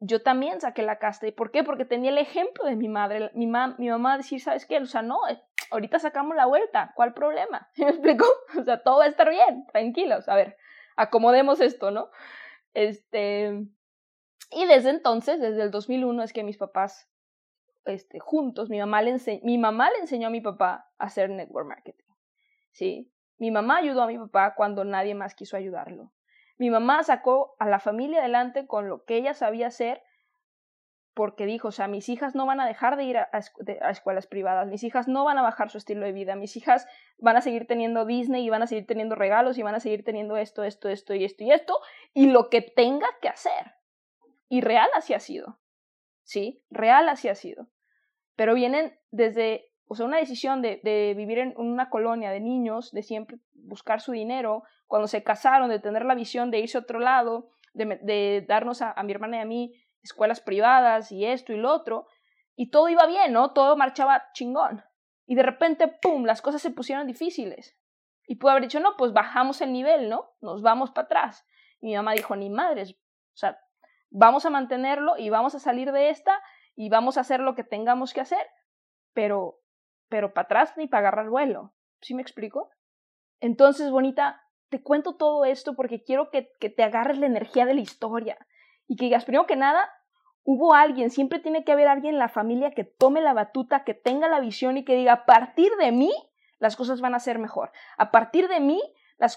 Yo 0.00 0.22
también 0.22 0.60
saqué 0.60 0.82
la 0.82 0.98
casta. 0.98 1.26
¿Y 1.26 1.32
por 1.32 1.50
qué? 1.50 1.64
Porque 1.64 1.84
tenía 1.84 2.10
el 2.10 2.18
ejemplo 2.18 2.64
de 2.64 2.76
mi 2.76 2.88
madre, 2.88 3.30
mi, 3.34 3.46
mi 3.46 3.88
mamá 3.88 4.16
decir, 4.16 4.40
¿sabes 4.40 4.66
qué? 4.66 4.78
O 4.78 4.86
sea, 4.86 5.02
no, 5.02 5.26
eh, 5.28 5.40
ahorita 5.70 5.98
sacamos 5.98 6.36
la 6.36 6.46
vuelta, 6.46 6.92
¿cuál 6.94 7.14
problema? 7.14 7.68
¿Me 7.76 7.88
explico? 7.88 8.26
O 8.58 8.62
sea, 8.64 8.82
todo 8.82 8.98
va 8.98 9.04
a 9.04 9.08
estar 9.08 9.28
bien, 9.30 9.66
tranquilos, 9.72 10.28
a 10.28 10.36
ver, 10.36 10.56
acomodemos 10.96 11.60
esto, 11.60 11.90
¿no? 11.90 12.10
Este, 12.74 13.66
y 14.50 14.66
desde 14.66 14.90
entonces, 14.90 15.40
desde 15.40 15.62
el 15.62 15.70
2001, 15.70 16.22
es 16.22 16.32
que 16.32 16.44
mis 16.44 16.56
papás, 16.56 17.10
este, 17.84 18.20
juntos, 18.20 18.70
mi 18.70 18.78
mamá, 18.78 19.02
le 19.02 19.16
mi 19.42 19.58
mamá 19.58 19.90
le 19.90 19.98
enseñó 19.98 20.28
a 20.28 20.30
mi 20.30 20.40
papá 20.40 20.90
a 20.98 21.06
hacer 21.06 21.30
network 21.30 21.66
marketing. 21.66 22.08
¿sí? 22.78 23.12
Mi 23.38 23.50
mamá 23.50 23.78
ayudó 23.78 24.02
a 24.02 24.06
mi 24.06 24.18
papá 24.18 24.54
cuando 24.54 24.84
nadie 24.84 25.14
más 25.14 25.34
quiso 25.34 25.56
ayudarlo. 25.56 26.12
Mi 26.58 26.70
mamá 26.70 27.02
sacó 27.04 27.54
a 27.58 27.66
la 27.68 27.78
familia 27.78 28.18
adelante 28.18 28.66
con 28.66 28.88
lo 28.88 29.04
que 29.04 29.16
ella 29.16 29.32
sabía 29.32 29.68
hacer 29.68 30.02
porque 31.14 31.46
dijo, 31.46 31.68
o 31.68 31.72
sea, 31.72 31.88
mis 31.88 32.08
hijas 32.08 32.36
no 32.36 32.46
van 32.46 32.60
a 32.60 32.66
dejar 32.66 32.96
de 32.96 33.02
ir 33.02 33.16
a, 33.16 33.28
escuelas 33.90 34.28
privadas, 34.28 34.68
mis 34.68 34.84
hijas 34.84 35.08
no 35.08 35.24
van 35.24 35.36
a 35.36 35.42
bajar 35.42 35.68
su 35.68 35.76
estilo 35.76 36.06
de 36.06 36.12
vida, 36.12 36.36
mis 36.36 36.56
hijas 36.56 36.86
van 37.18 37.36
a 37.36 37.40
seguir 37.40 37.66
teniendo 37.66 38.04
Disney 38.04 38.44
y 38.44 38.50
van 38.50 38.62
a 38.62 38.68
seguir 38.68 38.86
teniendo 38.86 39.16
regalos 39.16 39.58
y 39.58 39.64
van 39.64 39.74
a 39.74 39.80
seguir 39.80 40.04
teniendo 40.04 40.36
esto, 40.36 40.62
esto, 40.62 40.88
esto 40.88 41.14
y 41.14 41.24
esto 41.24 41.42
y 41.42 41.50
esto, 41.50 41.80
y 42.14 42.30
lo 42.30 42.48
que 42.50 42.62
tenga 42.62 43.08
que 43.20 43.28
hacer. 43.28 43.72
Y 44.48 44.60
real 44.60 44.88
así 44.94 45.12
ha 45.12 45.18
sido. 45.18 45.58
¿Sí? 46.22 46.62
Real 46.70 47.08
así 47.08 47.28
ha 47.28 47.34
sido. 47.34 47.66
Pero 48.36 48.54
vienen 48.54 48.96
desde, 49.10 49.72
o 49.88 49.96
sea, 49.96 50.06
una 50.06 50.18
decisión 50.18 50.62
de, 50.62 50.80
de 50.84 51.14
vivir 51.16 51.38
en 51.40 51.52
una 51.56 51.90
colonia 51.90 52.30
de 52.30 52.38
niños, 52.38 52.92
de 52.92 53.02
siempre 53.02 53.38
buscar 53.54 54.00
su 54.00 54.12
dinero, 54.12 54.62
cuando 54.88 55.06
se 55.06 55.22
casaron, 55.22 55.68
de 55.68 55.78
tener 55.78 56.04
la 56.04 56.14
visión 56.14 56.50
de 56.50 56.58
irse 56.58 56.78
a 56.78 56.80
otro 56.80 56.98
lado, 56.98 57.50
de, 57.74 58.44
darnos 58.48 58.82
a, 58.82 59.00
mi 59.04 59.12
hermana 59.12 59.36
y 59.36 59.40
a 59.40 59.44
mí 59.44 59.74
escuelas 60.02 60.40
privadas 60.40 61.12
y 61.12 61.24
esto 61.24 61.52
y 61.52 61.56
lo 61.56 61.72
otro, 61.72 62.08
y 62.56 62.70
todo 62.70 62.88
iba 62.88 63.06
bien, 63.06 63.32
¿no? 63.32 63.52
Todo 63.52 63.76
marchaba 63.76 64.24
chingón. 64.32 64.82
Y 65.26 65.36
de 65.36 65.42
repente, 65.42 65.86
¡pum!, 65.86 66.24
las 66.24 66.42
cosas 66.42 66.62
se 66.62 66.70
pusieron 66.70 67.06
difíciles. 67.06 67.78
Y 68.26 68.36
pudo 68.36 68.50
haber 68.50 68.64
dicho, 68.64 68.80
no, 68.80 68.96
pues 68.96 69.12
bajamos 69.12 69.60
el 69.60 69.72
nivel, 69.72 70.08
¿no? 70.08 70.32
Nos 70.40 70.62
vamos 70.62 70.90
para 70.90 71.04
atrás. 71.04 71.46
Y 71.80 71.86
mi 71.86 71.96
mamá 71.96 72.12
dijo, 72.12 72.34
ni 72.34 72.50
madres, 72.50 72.92
o 72.92 73.36
sea, 73.36 73.60
vamos 74.10 74.46
a 74.46 74.50
mantenerlo 74.50 75.16
y 75.18 75.30
vamos 75.30 75.54
a 75.54 75.60
salir 75.60 75.92
de 75.92 76.10
esta 76.10 76.42
y 76.74 76.88
vamos 76.88 77.16
a 77.16 77.20
hacer 77.20 77.40
lo 77.40 77.54
que 77.54 77.62
tengamos 77.62 78.12
que 78.12 78.20
hacer, 78.20 78.44
pero, 79.12 79.60
pero 80.08 80.32
para 80.32 80.46
atrás 80.46 80.74
ni 80.76 80.88
para 80.88 81.08
agarrar 81.08 81.28
vuelo. 81.28 81.74
¿Sí 82.00 82.14
me 82.14 82.22
explico? 82.22 82.70
Entonces, 83.40 83.90
bonita, 83.90 84.42
te 84.68 84.82
cuento 84.82 85.16
todo 85.16 85.44
esto 85.44 85.74
porque 85.74 86.02
quiero 86.02 86.30
que, 86.30 86.50
que 86.60 86.70
te 86.70 86.82
agarres 86.82 87.18
la 87.18 87.26
energía 87.26 87.66
de 87.66 87.74
la 87.74 87.80
historia 87.80 88.38
y 88.86 88.96
que 88.96 89.06
digas, 89.06 89.24
primero 89.24 89.46
que 89.46 89.56
nada, 89.56 89.90
hubo 90.44 90.74
alguien, 90.74 91.10
siempre 91.10 91.38
tiene 91.38 91.64
que 91.64 91.72
haber 91.72 91.88
alguien 91.88 92.14
en 92.14 92.18
la 92.18 92.28
familia 92.28 92.70
que 92.70 92.84
tome 92.84 93.20
la 93.20 93.34
batuta, 93.34 93.84
que 93.84 93.94
tenga 93.94 94.28
la 94.28 94.40
visión 94.40 94.76
y 94.76 94.84
que 94.84 94.96
diga, 94.96 95.12
a 95.12 95.26
partir 95.26 95.70
de 95.80 95.92
mí, 95.92 96.12
las 96.58 96.76
cosas 96.76 97.00
van 97.00 97.14
a 97.14 97.20
ser 97.20 97.38
mejor. 97.38 97.70
A 97.96 98.10
partir 98.10 98.48
de 98.48 98.60
mí, 98.60 98.80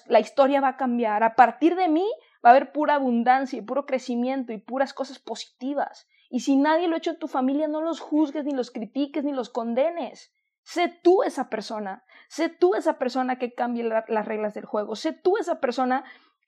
la 0.07 0.19
historia 0.19 0.61
va 0.61 0.69
a 0.69 0.77
cambiar. 0.77 1.23
A 1.23 1.35
partir 1.35 1.75
de 1.75 1.87
mí, 1.87 2.07
va 2.43 2.49
a 2.49 2.51
haber 2.51 2.71
pura 2.71 2.95
abundancia 2.95 3.59
y 3.59 3.61
puro 3.61 3.85
crecimiento 3.85 4.53
y 4.53 4.57
puras 4.57 4.93
cosas 4.93 5.19
positivas. 5.19 6.07
Y 6.29 6.41
si 6.41 6.55
nadie 6.55 6.87
lo 6.87 6.95
ha 6.95 6.97
hecho 6.99 7.11
en 7.11 7.19
tu 7.19 7.27
familia, 7.27 7.67
no 7.67 7.81
los 7.81 7.99
juzgues, 7.99 8.45
ni 8.45 8.53
los 8.53 8.71
critiques, 8.71 9.23
ni 9.23 9.33
los 9.33 9.49
condenes. 9.49 10.33
Sé 10.63 10.99
tú 11.03 11.23
esa 11.23 11.49
persona. 11.49 12.03
Sé 12.27 12.49
tú 12.49 12.75
esa 12.75 12.97
persona 12.97 13.37
que 13.37 13.53
cambie 13.53 13.83
las 13.83 14.25
reglas 14.25 14.53
del 14.53 14.65
juego. 14.65 14.95
Sé 14.95 15.13
tú 15.13 15.37
esa 15.37 15.59
persona 15.59 16.03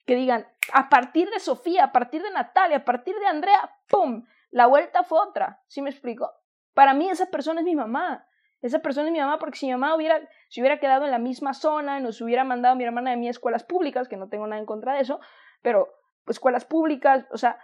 que 0.06 0.16
digan, 0.16 0.46
a 0.72 0.88
partir 0.88 1.30
de 1.30 1.40
Sofía, 1.40 1.84
a 1.84 1.92
partir 1.92 2.22
de 2.22 2.30
Natalia, 2.30 2.78
a 2.78 2.84
partir 2.84 3.14
de 3.16 3.26
Andrea, 3.26 3.70
¡pum! 3.88 4.24
La 4.50 4.66
vuelta 4.66 5.02
fue 5.02 5.18
otra. 5.18 5.62
¿Sí 5.66 5.82
me 5.82 5.90
explico? 5.90 6.30
Para 6.74 6.94
mí 6.94 7.08
esa 7.08 7.26
persona 7.26 7.60
es 7.60 7.64
mi 7.64 7.74
mamá. 7.74 8.26
Esa 8.60 8.78
persona 8.78 9.08
es 9.08 9.12
mi 9.12 9.20
mamá 9.20 9.38
porque 9.38 9.58
si 9.58 9.66
mi 9.66 9.72
mamá 9.72 9.94
hubiera, 9.94 10.20
si 10.48 10.60
hubiera 10.60 10.78
quedado 10.78 11.04
en 11.04 11.10
la 11.10 11.18
misma 11.18 11.52
zona, 11.52 12.00
nos 12.00 12.20
hubiera 12.20 12.44
mandado 12.44 12.72
a 12.72 12.76
mi 12.76 12.84
hermana 12.84 13.10
de 13.10 13.16
mí 13.16 13.28
a 13.28 13.30
escuelas 13.30 13.64
públicas, 13.64 14.08
que 14.08 14.16
no 14.16 14.28
tengo 14.28 14.46
nada 14.46 14.60
en 14.60 14.66
contra 14.66 14.94
de 14.94 15.00
eso, 15.00 15.20
pero 15.60 15.88
escuelas 16.26 16.64
públicas, 16.64 17.26
o 17.30 17.36
sea, 17.36 17.58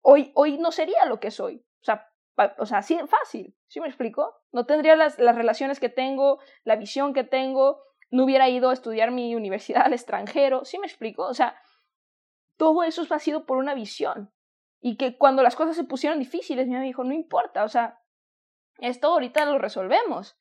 hoy, 0.00 0.30
hoy 0.34 0.58
no 0.58 0.70
sería 0.70 1.06
lo 1.06 1.18
que 1.18 1.30
soy. 1.30 1.64
O 1.80 1.84
sea, 1.84 2.08
o 2.58 2.66
sea, 2.66 2.78
así 2.78 2.98
fácil, 3.08 3.54
¿sí 3.66 3.80
me 3.80 3.88
explico? 3.88 4.34
No 4.52 4.66
tendría 4.66 4.96
las, 4.96 5.18
las 5.18 5.34
relaciones 5.36 5.80
que 5.80 5.88
tengo, 5.88 6.38
la 6.64 6.76
visión 6.76 7.12
que 7.12 7.24
tengo, 7.24 7.82
no 8.10 8.24
hubiera 8.24 8.48
ido 8.48 8.70
a 8.70 8.72
estudiar 8.72 9.10
mi 9.10 9.34
universidad 9.34 9.82
al 9.82 9.92
extranjero, 9.92 10.64
¿sí 10.64 10.78
me 10.78 10.86
explico? 10.86 11.24
O 11.24 11.34
sea, 11.34 11.60
todo 12.56 12.82
eso 12.82 13.04
ha 13.10 13.18
sido 13.18 13.46
por 13.46 13.58
una 13.58 13.74
visión. 13.74 14.32
Y 14.80 14.96
que 14.96 15.16
cuando 15.16 15.42
las 15.42 15.56
cosas 15.56 15.76
se 15.76 15.84
pusieron 15.84 16.18
difíciles, 16.18 16.66
mi 16.66 16.74
mamá 16.74 16.84
dijo, 16.84 17.04
no 17.04 17.12
importa, 17.12 17.64
o 17.64 17.68
sea, 17.68 18.00
esto 18.78 19.08
ahorita 19.08 19.44
lo 19.44 19.58
resolvemos. 19.58 20.38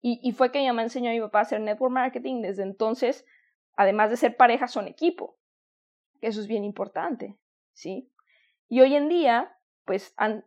Y, 0.00 0.20
y 0.22 0.32
fue 0.32 0.50
que 0.50 0.60
mi 0.60 0.66
mamá 0.68 0.82
enseñó 0.82 1.10
a 1.10 1.12
mi 1.12 1.20
papá 1.20 1.40
a 1.40 1.42
hacer 1.42 1.60
network 1.60 1.92
marketing. 1.92 2.40
Desde 2.40 2.62
entonces, 2.62 3.26
además 3.76 4.10
de 4.10 4.16
ser 4.16 4.36
pareja, 4.36 4.68
son 4.68 4.86
equipo. 4.86 5.36
Eso 6.20 6.40
es 6.40 6.46
bien 6.46 6.64
importante, 6.64 7.36
¿sí? 7.72 8.10
Y 8.68 8.80
hoy 8.80 8.94
en 8.94 9.08
día, 9.08 9.58
pues 9.84 10.14
han 10.16 10.44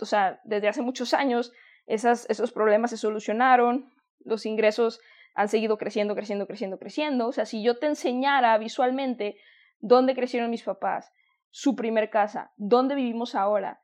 o 0.00 0.06
sea, 0.06 0.40
desde 0.44 0.68
hace 0.68 0.82
muchos 0.82 1.14
años 1.14 1.52
esos 1.86 2.52
problemas 2.52 2.90
se 2.90 2.96
solucionaron, 2.96 3.92
los 4.20 4.46
ingresos 4.46 5.00
han 5.34 5.48
seguido 5.48 5.78
creciendo, 5.78 6.14
creciendo, 6.14 6.46
creciendo, 6.46 6.78
creciendo. 6.78 7.28
O 7.28 7.32
sea, 7.32 7.46
si 7.46 7.62
yo 7.62 7.78
te 7.78 7.86
enseñara 7.86 8.56
visualmente 8.58 9.36
dónde 9.80 10.14
crecieron 10.14 10.50
mis 10.50 10.62
papás, 10.62 11.12
su 11.50 11.74
primer 11.74 12.10
casa, 12.10 12.52
dónde 12.56 12.94
vivimos 12.94 13.34
ahora 13.34 13.80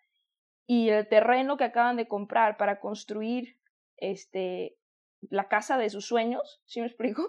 y 0.67 0.89
el 0.91 1.09
terreno 1.09 1.57
que 1.57 1.65
acaban 1.65 1.97
de 1.97 2.09
comprar 2.09 2.57
para 2.57 2.81
construir 2.81 3.59
este, 3.97 4.77
la 5.23 5.49
casa 5.49 5.79
de 5.79 5.91
sus 5.91 6.07
sueños, 6.07 6.61
¿sí 6.67 6.81
me 6.81 6.87
explico? 6.87 7.23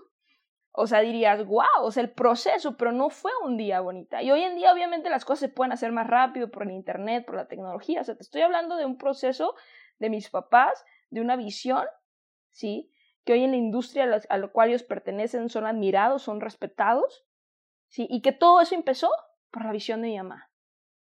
O 0.79 0.85
sea, 0.85 0.99
dirías, 0.99 1.43
wow, 1.43 1.81
o 1.81 1.89
sea, 1.89 2.03
el 2.03 2.11
proceso, 2.11 2.77
pero 2.77 2.91
no 2.91 3.09
fue 3.09 3.31
un 3.43 3.57
día 3.57 3.79
bonita. 3.79 4.21
Y 4.21 4.29
hoy 4.29 4.43
en 4.43 4.55
día, 4.55 4.71
obviamente, 4.71 5.09
las 5.09 5.25
cosas 5.25 5.39
se 5.39 5.49
pueden 5.49 5.71
hacer 5.71 5.91
más 5.91 6.05
rápido 6.05 6.51
por 6.51 6.61
el 6.61 6.71
Internet, 6.71 7.25
por 7.25 7.33
la 7.33 7.47
tecnología. 7.47 8.01
O 8.01 8.03
sea, 8.03 8.15
te 8.15 8.21
estoy 8.21 8.41
hablando 8.41 8.75
de 8.75 8.85
un 8.85 8.95
proceso 8.95 9.55
de 9.97 10.11
mis 10.11 10.29
papás, 10.29 10.85
de 11.09 11.21
una 11.21 11.35
visión, 11.35 11.83
¿sí? 12.51 12.91
Que 13.25 13.33
hoy 13.33 13.43
en 13.43 13.51
la 13.51 13.57
industria 13.57 14.21
a 14.29 14.37
la 14.37 14.47
cual 14.49 14.69
ellos 14.69 14.83
pertenecen 14.83 15.49
son 15.49 15.65
admirados, 15.65 16.21
son 16.21 16.41
respetados, 16.41 17.25
¿sí? 17.87 18.05
Y 18.07 18.21
que 18.21 18.31
todo 18.31 18.61
eso 18.61 18.75
empezó 18.75 19.09
por 19.49 19.65
la 19.65 19.71
visión 19.71 20.03
de 20.03 20.09
mi 20.09 20.17
mamá, 20.17 20.51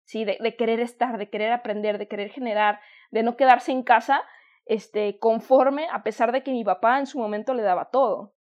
¿sí? 0.05 0.24
De, 0.24 0.38
de 0.39 0.55
querer 0.55 0.79
estar, 0.79 1.17
de 1.17 1.29
querer 1.29 1.51
aprender, 1.51 1.97
de 1.97 2.07
querer 2.07 2.29
generar, 2.29 2.79
de 3.12 3.21
no 3.21 3.36
quedarse 3.36 3.74
en 3.74 3.83
casa 3.83 4.24
este, 4.63 5.19
conforme, 5.19 5.89
a 5.91 6.03
pesar 6.03 6.31
de 6.31 6.41
que 6.41 6.51
mi 6.51 6.63
papá 6.63 7.00
en 7.00 7.05
su 7.05 7.19
momento 7.19 7.53
le 7.53 7.63
daba 7.63 7.89
todo. 7.89 8.37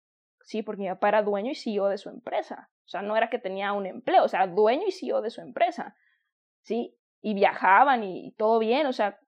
¿Sí? 0.45 0.61
Porque 0.61 0.83
mi 0.83 0.89
papá 0.89 1.09
era 1.09 1.23
dueño 1.23 1.51
y 1.51 1.55
CEO 1.55 1.89
de 1.89 1.97
su 1.97 2.09
empresa. 2.09 2.69
O 2.85 2.87
sea, 2.87 3.01
no 3.01 3.17
era 3.17 3.29
que 3.29 3.39
tenía 3.39 3.73
un 3.73 3.85
empleo, 3.85 4.23
o 4.23 4.27
sea, 4.27 4.47
dueño 4.47 4.83
y 4.87 4.91
CEO 4.91 5.21
de 5.21 5.31
su 5.31 5.41
empresa, 5.41 5.97
¿sí? 6.61 6.95
Y 7.21 7.33
viajaban 7.33 8.03
y, 8.03 8.31
todo 8.37 8.59
bien, 8.59 8.85
o 8.85 8.93
sea, 8.93 9.19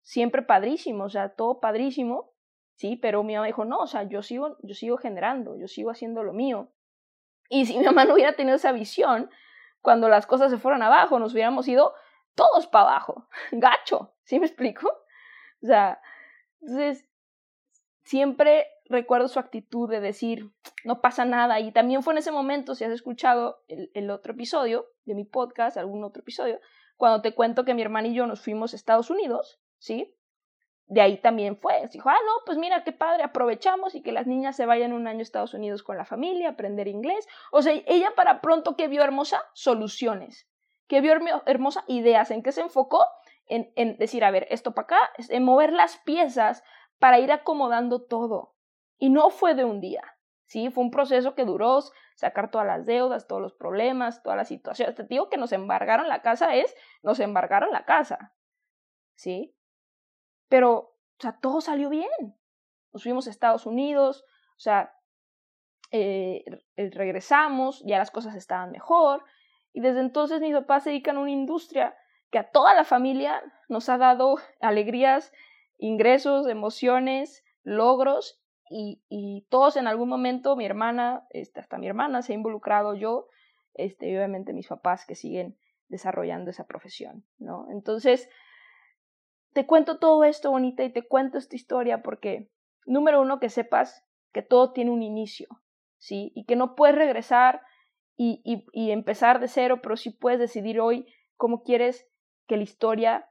siempre 0.00 0.42
padrísimo, 0.42 1.04
o 1.04 1.10
sea, 1.10 1.28
todo 1.34 1.60
padrísimo, 1.60 2.32
¿sí? 2.74 2.96
Pero 2.96 3.22
mi 3.22 3.34
mamá 3.34 3.46
dijo, 3.46 3.64
no, 3.64 3.80
o 3.80 3.86
sea, 3.86 4.04
yo 4.04 4.22
sigo, 4.22 4.56
yo 4.62 4.74
sigo 4.74 4.96
generando, 4.96 5.56
yo 5.56 5.68
sigo 5.68 5.90
haciendo 5.90 6.22
lo 6.22 6.32
mío. 6.32 6.72
Y 7.50 7.66
si 7.66 7.78
mi 7.78 7.84
mamá 7.84 8.06
no 8.06 8.14
hubiera 8.14 8.32
tenido 8.32 8.56
esa 8.56 8.72
visión, 8.72 9.30
cuando 9.82 10.08
las 10.08 10.26
cosas 10.26 10.50
se 10.50 10.58
fueran 10.58 10.82
abajo, 10.82 11.18
nos 11.18 11.34
hubiéramos 11.34 11.68
ido 11.68 11.92
todos 12.34 12.66
para 12.66 12.88
abajo, 12.88 13.28
gacho, 13.52 14.14
¿sí 14.24 14.40
me 14.40 14.46
explico? 14.46 14.88
O 15.62 15.66
sea, 15.66 16.00
entonces, 16.62 17.06
siempre 18.04 18.66
recuerdo 18.92 19.28
su 19.28 19.40
actitud 19.40 19.90
de 19.90 20.00
decir, 20.00 20.52
no 20.84 21.00
pasa 21.00 21.24
nada. 21.24 21.58
Y 21.60 21.72
también 21.72 22.02
fue 22.02 22.14
en 22.14 22.18
ese 22.18 22.30
momento, 22.30 22.74
si 22.74 22.84
has 22.84 22.92
escuchado 22.92 23.64
el, 23.68 24.10
otro 24.10 24.34
episodio 24.34 24.86
de 25.04 25.14
mi 25.14 25.24
podcast, 25.24 25.76
algún 25.76 26.04
otro 26.04 26.20
episodio, 26.20 26.60
cuando 26.96 27.22
te 27.22 27.34
cuento 27.34 27.64
que 27.64 27.74
mi 27.74 27.82
hermana 27.82 28.08
y 28.08 28.14
yo 28.14 28.26
nos 28.26 28.40
fuimos 28.40 28.72
a 28.72 28.76
Estados 28.76 29.10
Unidos, 29.10 29.60
¿sí? 29.78 30.14
De 30.86 31.00
ahí 31.00 31.18
también 31.18 31.56
fue. 31.56 31.88
Dijo, 31.92 32.08
ah, 32.08 32.18
no, 32.24 32.32
pues 32.44 32.58
mira 32.58 32.84
qué 32.84 32.92
padre, 32.92 33.24
aprovechamos 33.24 33.94
y 33.94 34.02
que 34.02 34.12
las 34.12 34.26
niñas 34.26 34.56
se 34.56 34.66
vayan 34.66 34.92
un 34.92 35.08
año 35.08 35.20
a 35.20 35.22
Estados 35.22 35.54
Unidos 35.54 35.82
con 35.82 35.96
la 35.96 36.04
familia, 36.04 36.50
aprender 36.50 36.86
inglés. 36.86 37.26
O 37.50 37.62
sea, 37.62 37.72
ella 37.86 38.12
para 38.14 38.40
pronto 38.40 38.76
que 38.76 38.88
vio 38.88 39.02
hermosa 39.02 39.42
soluciones, 39.54 40.48
que 40.86 41.00
vio 41.00 41.14
hermosa 41.46 41.84
ideas, 41.88 42.30
en 42.30 42.42
qué 42.42 42.52
se 42.52 42.60
enfocó 42.60 43.04
en, 43.46 43.72
en 43.74 43.96
decir, 43.96 44.24
a 44.24 44.30
ver, 44.30 44.46
esto 44.50 44.72
para 44.72 44.84
acá, 44.84 44.98
en 45.28 45.42
mover 45.42 45.72
las 45.72 45.96
piezas 45.98 46.62
para 46.98 47.18
ir 47.18 47.32
acomodando 47.32 48.02
todo. 48.02 48.54
Y 49.02 49.10
no 49.10 49.30
fue 49.30 49.56
de 49.56 49.64
un 49.64 49.80
día, 49.80 50.16
¿sí? 50.44 50.70
Fue 50.70 50.84
un 50.84 50.92
proceso 50.92 51.34
que 51.34 51.44
duró 51.44 51.80
sacar 52.14 52.52
todas 52.52 52.68
las 52.68 52.86
deudas, 52.86 53.26
todos 53.26 53.42
los 53.42 53.52
problemas, 53.52 54.22
todas 54.22 54.36
las 54.36 54.46
situaciones. 54.46 54.94
Te 54.94 55.02
digo 55.02 55.28
que 55.28 55.38
nos 55.38 55.50
embargaron 55.50 56.06
la 56.06 56.22
casa 56.22 56.54
es, 56.54 56.72
nos 57.02 57.18
embargaron 57.18 57.72
la 57.72 57.84
casa, 57.84 58.32
¿sí? 59.16 59.56
Pero, 60.48 60.76
o 60.78 61.18
sea, 61.18 61.36
todo 61.40 61.60
salió 61.60 61.88
bien. 61.88 62.06
Nos 62.92 63.02
fuimos 63.02 63.26
a 63.26 63.30
Estados 63.30 63.66
Unidos, 63.66 64.24
o 64.56 64.60
sea, 64.60 64.94
eh, 65.90 66.44
regresamos, 66.76 67.82
ya 67.84 67.98
las 67.98 68.12
cosas 68.12 68.36
estaban 68.36 68.70
mejor. 68.70 69.24
Y 69.72 69.80
desde 69.80 69.98
entonces 69.98 70.40
mis 70.40 70.54
papás 70.54 70.84
se 70.84 70.90
dedican 70.90 71.16
a 71.16 71.22
una 71.22 71.32
industria 71.32 71.96
que 72.30 72.38
a 72.38 72.52
toda 72.52 72.72
la 72.72 72.84
familia 72.84 73.42
nos 73.68 73.88
ha 73.88 73.98
dado 73.98 74.36
alegrías 74.60 75.32
ingresos, 75.76 76.46
emociones, 76.46 77.42
logros 77.64 78.38
y, 78.72 79.46
todos 79.48 79.76
en 79.76 79.86
algún 79.86 80.08
momento, 80.08 80.56
mi 80.56 80.64
hermana, 80.64 81.26
este, 81.30 81.60
hasta 81.60 81.78
mi 81.78 81.86
hermana 81.86 82.22
se 82.22 82.32
ha 82.32 82.36
involucrado 82.36 82.94
yo, 82.94 83.28
este, 83.74 84.08
y 84.08 84.16
obviamente 84.16 84.52
mis 84.52 84.68
papás 84.68 85.06
que 85.06 85.14
siguen 85.14 85.58
desarrollando 85.88 86.50
esa 86.50 86.66
profesión, 86.66 87.24
¿no? 87.38 87.66
Entonces, 87.70 88.28
te 89.52 89.66
cuento 89.66 89.98
todo 89.98 90.24
esto 90.24 90.50
bonita 90.50 90.84
y 90.84 90.92
te 90.92 91.06
cuento 91.06 91.38
esta 91.38 91.56
historia 91.56 92.02
porque, 92.02 92.50
número 92.86 93.20
uno, 93.20 93.38
que 93.40 93.50
sepas 93.50 94.04
que 94.32 94.42
todo 94.42 94.72
tiene 94.72 94.90
un 94.90 95.02
inicio, 95.02 95.48
¿sí? 95.98 96.32
Y 96.34 96.44
que 96.44 96.56
no 96.56 96.74
puedes 96.74 96.96
regresar 96.96 97.60
y, 98.16 98.40
y, 98.72 98.90
empezar 98.90 99.40
de 99.40 99.48
cero, 99.48 99.80
pero 99.82 99.96
sí 99.96 100.10
puedes 100.10 100.38
decidir 100.38 100.80
hoy 100.80 101.06
cómo 101.36 101.62
quieres 101.62 102.08
que 102.46 102.56
la 102.56 102.62
historia 102.62 103.28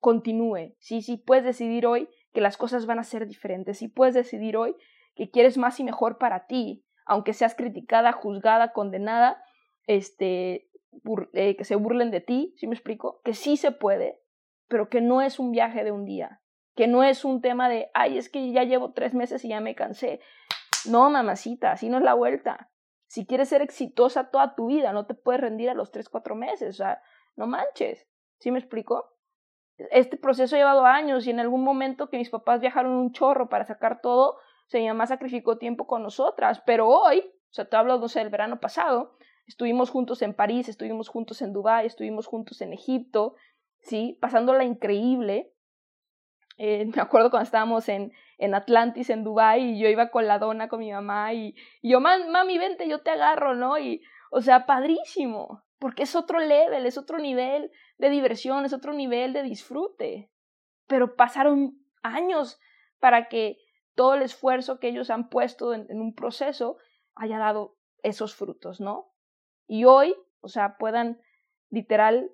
continúe. 0.00 0.74
Sí, 0.78 1.02
sí 1.02 1.16
puedes 1.16 1.44
decidir 1.44 1.86
hoy 1.86 2.08
que 2.38 2.42
las 2.42 2.56
cosas 2.56 2.86
van 2.86 3.00
a 3.00 3.02
ser 3.02 3.26
diferentes. 3.26 3.78
Sí 3.78 3.88
puedes 3.88 4.14
decidir 4.14 4.56
hoy 4.56 4.76
que 5.16 5.28
quieres 5.28 5.58
más 5.58 5.80
y 5.80 5.82
mejor 5.82 6.18
para 6.18 6.46
ti, 6.46 6.84
aunque 7.04 7.32
seas 7.32 7.56
criticada, 7.56 8.12
juzgada, 8.12 8.72
condenada, 8.72 9.42
este, 9.88 10.70
eh, 11.32 11.56
que 11.56 11.64
se 11.64 11.74
burlen 11.74 12.12
de 12.12 12.20
ti, 12.20 12.54
¿sí 12.56 12.68
me 12.68 12.76
explico? 12.76 13.20
Que 13.24 13.34
sí 13.34 13.56
se 13.56 13.72
puede, 13.72 14.20
pero 14.68 14.88
que 14.88 15.00
no 15.00 15.20
es 15.20 15.40
un 15.40 15.50
viaje 15.50 15.82
de 15.82 15.90
un 15.90 16.04
día, 16.04 16.40
que 16.76 16.86
no 16.86 17.02
es 17.02 17.24
un 17.24 17.40
tema 17.40 17.68
de, 17.68 17.90
ay, 17.92 18.18
es 18.18 18.28
que 18.28 18.52
ya 18.52 18.62
llevo 18.62 18.92
tres 18.92 19.14
meses 19.14 19.44
y 19.44 19.48
ya 19.48 19.60
me 19.60 19.74
cansé. 19.74 20.20
No, 20.88 21.10
mamacita, 21.10 21.72
así 21.72 21.88
no 21.88 21.96
es 21.96 22.04
la 22.04 22.14
vuelta. 22.14 22.70
Si 23.08 23.26
quieres 23.26 23.48
ser 23.48 23.62
exitosa 23.62 24.30
toda 24.30 24.54
tu 24.54 24.68
vida, 24.68 24.92
no 24.92 25.06
te 25.06 25.14
puedes 25.14 25.40
rendir 25.40 25.70
a 25.70 25.74
los 25.74 25.90
tres, 25.90 26.08
cuatro 26.08 26.36
meses, 26.36 26.76
o 26.76 26.78
sea, 26.84 27.02
no 27.34 27.48
manches, 27.48 28.06
¿sí 28.38 28.52
me 28.52 28.60
explico? 28.60 29.17
Este 29.90 30.16
proceso 30.16 30.56
ha 30.56 30.58
llevado 30.58 30.84
años 30.84 31.26
y 31.26 31.30
en 31.30 31.40
algún 31.40 31.62
momento 31.62 32.08
que 32.10 32.18
mis 32.18 32.30
papás 32.30 32.60
viajaron 32.60 32.92
un 32.92 33.12
chorro 33.12 33.48
para 33.48 33.64
sacar 33.64 34.00
todo, 34.00 34.32
o 34.32 34.68
sea, 34.70 34.80
mi 34.80 34.88
mamá 34.88 35.06
sacrificó 35.06 35.56
tiempo 35.56 35.86
con 35.86 36.02
nosotras, 36.02 36.62
pero 36.66 36.88
hoy, 36.88 37.20
o 37.20 37.52
sea, 37.52 37.68
te 37.68 37.76
hablo, 37.76 37.98
no 37.98 38.08
sé, 38.08 38.18
del 38.18 38.30
verano 38.30 38.60
pasado, 38.60 39.16
Estuvimos 39.48 39.88
juntos 39.88 40.20
en 40.20 40.34
París, 40.34 40.68
estuvimos 40.68 41.08
juntos 41.08 41.40
en 41.40 41.54
Dubái, 41.54 41.86
estuvimos 41.86 42.26
juntos 42.26 42.60
en 42.60 42.74
Egipto, 42.74 43.34
¿sí? 43.80 44.18
Pasándola 44.20 44.62
increíble. 44.62 45.50
Eh, 46.58 46.84
me 46.94 47.00
acuerdo 47.00 47.30
cuando 47.30 47.44
estábamos 47.44 47.88
en, 47.88 48.12
en 48.36 48.54
Atlantis, 48.54 49.08
en 49.08 49.24
Dubái, 49.24 49.70
y 49.70 49.80
yo 49.80 49.88
iba 49.88 50.10
con 50.10 50.26
la 50.26 50.38
dona 50.38 50.68
con 50.68 50.80
mi 50.80 50.92
mamá, 50.92 51.32
y, 51.32 51.56
y 51.80 51.90
yo, 51.90 52.00
mami, 52.00 52.58
vente, 52.58 52.86
yo 52.88 53.00
te 53.00 53.10
agarro, 53.10 53.54
¿no? 53.54 53.78
Y, 53.78 54.02
o 54.30 54.42
sea, 54.42 54.66
padrísimo, 54.66 55.64
porque 55.78 56.02
es 56.02 56.14
otro 56.14 56.40
level, 56.40 56.84
es 56.84 56.98
otro 56.98 57.18
nivel 57.18 57.70
de 57.98 58.10
diversión, 58.10 58.64
es 58.64 58.72
otro 58.72 58.92
nivel 58.92 59.32
de 59.32 59.42
disfrute. 59.42 60.30
Pero 60.86 61.16
pasaron 61.16 61.84
años 62.02 62.58
para 62.98 63.28
que 63.28 63.58
todo 63.94 64.14
el 64.14 64.22
esfuerzo 64.22 64.78
que 64.78 64.88
ellos 64.88 65.10
han 65.10 65.28
puesto 65.28 65.74
en 65.74 66.00
un 66.00 66.14
proceso 66.14 66.78
haya 67.14 67.38
dado 67.38 67.76
esos 68.02 68.34
frutos, 68.34 68.80
¿no? 68.80 69.12
y 69.68 69.84
hoy, 69.84 70.16
o 70.40 70.48
sea, 70.48 70.76
puedan 70.78 71.20
literal 71.70 72.32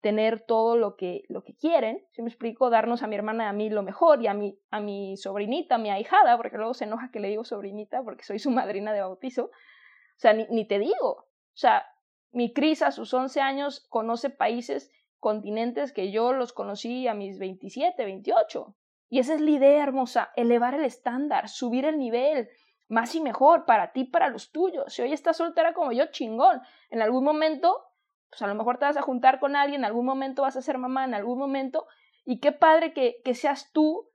tener 0.00 0.40
todo 0.46 0.76
lo 0.76 0.94
que, 0.96 1.24
lo 1.28 1.42
que 1.42 1.56
quieren, 1.56 2.06
si 2.12 2.22
me 2.22 2.28
explico, 2.28 2.70
darnos 2.70 3.02
a 3.02 3.08
mi 3.08 3.16
hermana 3.16 3.44
y 3.44 3.46
a 3.48 3.52
mí 3.52 3.68
lo 3.68 3.82
mejor 3.82 4.22
y 4.22 4.28
a 4.28 4.34
mi, 4.34 4.56
a 4.70 4.78
mi 4.80 5.16
sobrinita, 5.16 5.78
mi 5.78 5.90
ahijada, 5.90 6.36
porque 6.36 6.56
luego 6.56 6.74
se 6.74 6.84
enoja 6.84 7.10
que 7.10 7.18
le 7.18 7.28
digo 7.28 7.44
sobrinita 7.44 8.02
porque 8.04 8.22
soy 8.22 8.38
su 8.38 8.52
madrina 8.52 8.92
de 8.92 9.00
bautizo, 9.00 9.46
o 9.46 10.18
sea, 10.18 10.32
ni, 10.32 10.46
ni 10.48 10.66
te 10.66 10.78
digo, 10.78 11.10
o 11.10 11.26
sea, 11.54 11.84
mi 12.36 12.52
Cris 12.52 12.82
a 12.82 12.90
sus 12.90 13.14
11 13.14 13.40
años 13.40 13.86
conoce 13.88 14.28
países, 14.28 14.92
continentes 15.20 15.90
que 15.90 16.12
yo 16.12 16.34
los 16.34 16.52
conocí 16.52 17.08
a 17.08 17.14
mis 17.14 17.38
27, 17.38 18.04
28. 18.04 18.76
Y 19.08 19.20
esa 19.20 19.32
es 19.32 19.40
la 19.40 19.52
idea 19.52 19.82
hermosa, 19.82 20.32
elevar 20.36 20.74
el 20.74 20.84
estándar, 20.84 21.48
subir 21.48 21.86
el 21.86 21.98
nivel, 21.98 22.50
más 22.88 23.14
y 23.14 23.22
mejor 23.22 23.64
para 23.64 23.92
ti, 23.92 24.04
para 24.04 24.28
los 24.28 24.52
tuyos. 24.52 24.92
Si 24.92 25.00
hoy 25.00 25.14
estás 25.14 25.38
soltera 25.38 25.72
como 25.72 25.92
yo, 25.92 26.10
chingón. 26.10 26.60
En 26.90 27.00
algún 27.00 27.24
momento, 27.24 27.86
pues 28.28 28.42
a 28.42 28.46
lo 28.46 28.54
mejor 28.54 28.76
te 28.76 28.84
vas 28.84 28.98
a 28.98 29.02
juntar 29.02 29.40
con 29.40 29.56
alguien, 29.56 29.80
en 29.80 29.86
algún 29.86 30.04
momento 30.04 30.42
vas 30.42 30.58
a 30.58 30.62
ser 30.62 30.76
mamá, 30.76 31.06
en 31.06 31.14
algún 31.14 31.38
momento. 31.38 31.86
Y 32.26 32.40
qué 32.40 32.52
padre 32.52 32.92
que, 32.92 33.22
que 33.24 33.34
seas 33.34 33.72
tú 33.72 34.10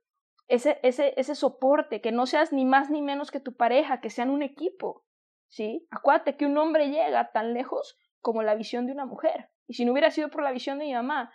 ese, 0.46 0.78
ese, 0.84 1.12
ese 1.16 1.34
soporte, 1.34 2.00
que 2.00 2.12
no 2.12 2.26
seas 2.26 2.52
ni 2.52 2.64
más 2.64 2.88
ni 2.88 3.02
menos 3.02 3.32
que 3.32 3.40
tu 3.40 3.56
pareja, 3.56 4.00
que 4.00 4.10
sean 4.10 4.30
un 4.30 4.42
equipo. 4.42 5.02
¿Sí? 5.48 5.88
Acuérdate 5.90 6.36
que 6.36 6.46
un 6.46 6.56
hombre 6.56 6.88
llega 6.88 7.32
tan 7.32 7.52
lejos 7.52 7.98
como 8.22 8.42
la 8.42 8.54
visión 8.54 8.86
de 8.86 8.92
una 8.92 9.04
mujer. 9.04 9.50
Y 9.66 9.74
si 9.74 9.84
no 9.84 9.92
hubiera 9.92 10.10
sido 10.10 10.30
por 10.30 10.42
la 10.42 10.52
visión 10.52 10.78
de 10.78 10.86
mi 10.86 10.94
mamá, 10.94 11.32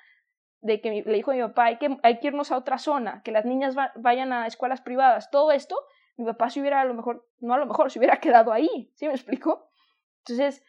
de 0.61 0.81
que 0.81 1.03
le 1.05 1.13
dijo 1.13 1.31
a 1.31 1.35
mi 1.35 1.41
papá, 1.41 1.65
hay 1.65 1.77
que, 1.77 1.97
hay 2.01 2.19
que 2.19 2.27
irnos 2.27 2.51
a 2.51 2.57
otra 2.57 2.79
zona, 2.79 3.21
que 3.23 3.31
las 3.31 3.45
niñas 3.45 3.75
vayan 3.95 4.33
a 4.33 4.47
escuelas 4.47 4.81
privadas, 4.81 5.29
todo 5.29 5.51
esto, 5.51 5.77
mi 6.17 6.25
papá 6.25 6.49
se 6.49 6.59
hubiera 6.59 6.81
a 6.81 6.85
lo 6.85 6.95
mejor, 6.95 7.27
no 7.39 7.53
a 7.53 7.59
lo 7.59 7.67
mejor, 7.67 7.91
se 7.91 7.99
hubiera 7.99 8.19
quedado 8.21 8.51
ahí, 8.51 8.91
¿sí 8.95 9.07
me 9.07 9.13
explico? 9.13 9.69
Entonces, 10.19 10.63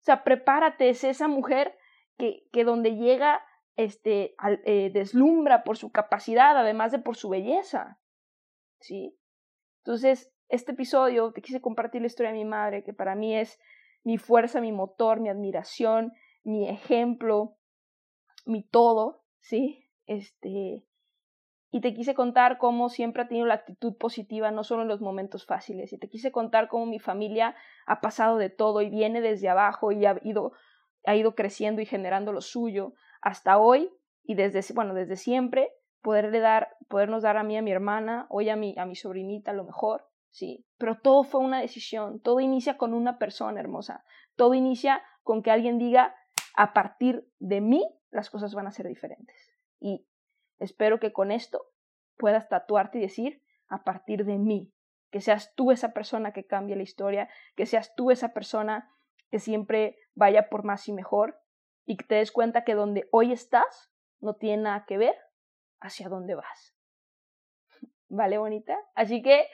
o 0.00 0.04
sea, 0.04 0.24
prepárate, 0.24 0.88
es 0.88 1.04
esa 1.04 1.28
mujer 1.28 1.76
que, 2.16 2.46
que 2.52 2.64
donde 2.64 2.96
llega, 2.96 3.44
este, 3.76 4.34
eh, 4.64 4.90
deslumbra 4.92 5.64
por 5.64 5.76
su 5.76 5.90
capacidad, 5.90 6.56
además 6.56 6.92
de 6.92 7.00
por 7.00 7.16
su 7.16 7.28
belleza, 7.28 7.98
¿sí? 8.80 9.18
Entonces, 9.78 10.32
este 10.48 10.72
episodio 10.72 11.32
te 11.32 11.42
quise 11.42 11.60
compartir 11.60 12.00
la 12.00 12.06
historia 12.06 12.32
de 12.32 12.38
mi 12.38 12.44
madre, 12.44 12.84
que 12.84 12.92
para 12.92 13.14
mí 13.14 13.36
es 13.36 13.58
mi 14.04 14.18
fuerza, 14.18 14.60
mi 14.60 14.72
motor, 14.72 15.20
mi 15.20 15.28
admiración, 15.28 16.12
mi 16.44 16.68
ejemplo, 16.68 17.56
mi 18.46 18.62
todo, 18.62 19.24
¿sí? 19.40 19.84
Este, 20.06 20.84
y 21.70 21.80
te 21.80 21.92
quise 21.92 22.14
contar 22.14 22.58
cómo 22.58 22.88
siempre 22.88 23.22
ha 23.22 23.28
tenido 23.28 23.46
la 23.46 23.54
actitud 23.54 23.96
positiva, 23.96 24.50
no 24.50 24.62
solo 24.62 24.82
en 24.82 24.88
los 24.88 25.00
momentos 25.00 25.46
fáciles, 25.46 25.92
y 25.92 25.98
te 25.98 26.08
quise 26.08 26.30
contar 26.30 26.68
cómo 26.68 26.86
mi 26.86 27.00
familia 27.00 27.56
ha 27.86 28.00
pasado 28.00 28.36
de 28.36 28.50
todo 28.50 28.82
y 28.82 28.90
viene 28.90 29.20
desde 29.20 29.48
abajo 29.48 29.90
y 29.90 30.06
ha 30.06 30.20
ido, 30.22 30.52
ha 31.04 31.16
ido 31.16 31.34
creciendo 31.34 31.82
y 31.82 31.86
generando 31.86 32.32
lo 32.32 32.42
suyo 32.42 32.92
hasta 33.22 33.58
hoy 33.58 33.90
y 34.22 34.34
desde, 34.34 34.60
bueno, 34.74 34.94
desde 34.94 35.16
siempre 35.16 35.72
poderle 36.02 36.40
dar, 36.40 36.76
podernos 36.88 37.22
dar 37.22 37.38
a 37.38 37.42
mí, 37.42 37.56
a 37.56 37.62
mi 37.62 37.72
hermana, 37.72 38.26
hoy 38.28 38.50
a 38.50 38.56
mi, 38.56 38.74
a 38.78 38.84
mi 38.84 38.94
sobrinita 38.94 39.52
lo 39.52 39.64
mejor, 39.64 40.06
sí, 40.34 40.66
pero 40.76 40.98
todo 41.00 41.24
fue 41.24 41.40
una 41.40 41.60
decisión, 41.60 42.20
todo 42.20 42.40
inicia 42.40 42.76
con 42.76 42.92
una 42.92 43.18
persona 43.18 43.60
hermosa, 43.60 44.04
todo 44.36 44.54
inicia 44.54 45.02
con 45.22 45.42
que 45.42 45.50
alguien 45.50 45.78
diga, 45.78 46.14
a 46.56 46.72
partir 46.72 47.28
de 47.38 47.60
mí 47.60 47.82
las 48.10 48.28
cosas 48.30 48.54
van 48.54 48.66
a 48.66 48.72
ser 48.72 48.86
diferentes. 48.86 49.50
Y 49.80 50.06
Espero 50.58 51.00
que 51.00 51.12
con 51.12 51.30
esto 51.30 51.66
puedas 52.16 52.48
tatuarte 52.48 52.98
y 52.98 53.02
decir, 53.02 53.42
a 53.68 53.82
partir 53.84 54.24
de 54.24 54.38
mí, 54.38 54.72
que 55.10 55.20
seas 55.20 55.54
tú 55.54 55.70
esa 55.70 55.92
persona 55.92 56.32
que 56.32 56.46
cambie 56.46 56.76
la 56.76 56.82
historia, 56.82 57.28
que 57.56 57.66
seas 57.66 57.94
tú 57.94 58.10
esa 58.10 58.32
persona 58.32 58.90
que 59.30 59.38
siempre 59.38 59.98
vaya 60.14 60.48
por 60.48 60.64
más 60.64 60.88
y 60.88 60.92
mejor 60.92 61.40
y 61.84 61.96
que 61.96 62.04
te 62.04 62.14
des 62.16 62.32
cuenta 62.32 62.64
que 62.64 62.74
donde 62.74 63.08
hoy 63.10 63.32
estás 63.32 63.92
no 64.20 64.36
tiene 64.36 64.64
nada 64.64 64.84
que 64.86 64.96
ver 64.96 65.16
hacia 65.80 66.08
dónde 66.08 66.34
vas. 66.34 66.74
¿Vale, 68.08 68.38
bonita? 68.38 68.78
Así 68.94 69.22
que 69.22 69.46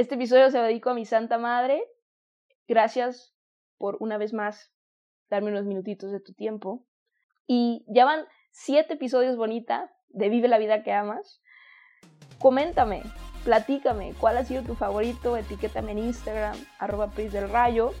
este 0.00 0.14
episodio 0.14 0.50
se 0.50 0.56
lo 0.56 0.64
dedico 0.64 0.88
a 0.88 0.94
mi 0.94 1.04
Santa 1.04 1.36
Madre. 1.36 1.84
Gracias 2.66 3.34
por 3.76 3.98
una 4.00 4.16
vez 4.16 4.32
más 4.32 4.72
darme 5.28 5.50
unos 5.50 5.66
minutitos 5.66 6.10
de 6.10 6.20
tu 6.20 6.32
tiempo. 6.32 6.86
Y 7.46 7.84
ya 7.86 8.06
van 8.06 8.24
siete 8.50 8.94
episodios 8.94 9.36
bonita 9.36 9.92
de 10.08 10.30
Vive 10.30 10.48
la 10.48 10.56
vida 10.56 10.82
que 10.82 10.94
amas. 10.94 11.42
Coméntame, 12.38 13.02
platícame 13.44 14.14
cuál 14.18 14.38
ha 14.38 14.44
sido 14.44 14.62
tu 14.62 14.74
favorito, 14.74 15.36
etiquétame 15.36 15.92
en 15.92 15.98
Instagram, 15.98 16.56
arroba 16.78 17.08
Pris 17.08 17.34
Rayo. 17.34 17.92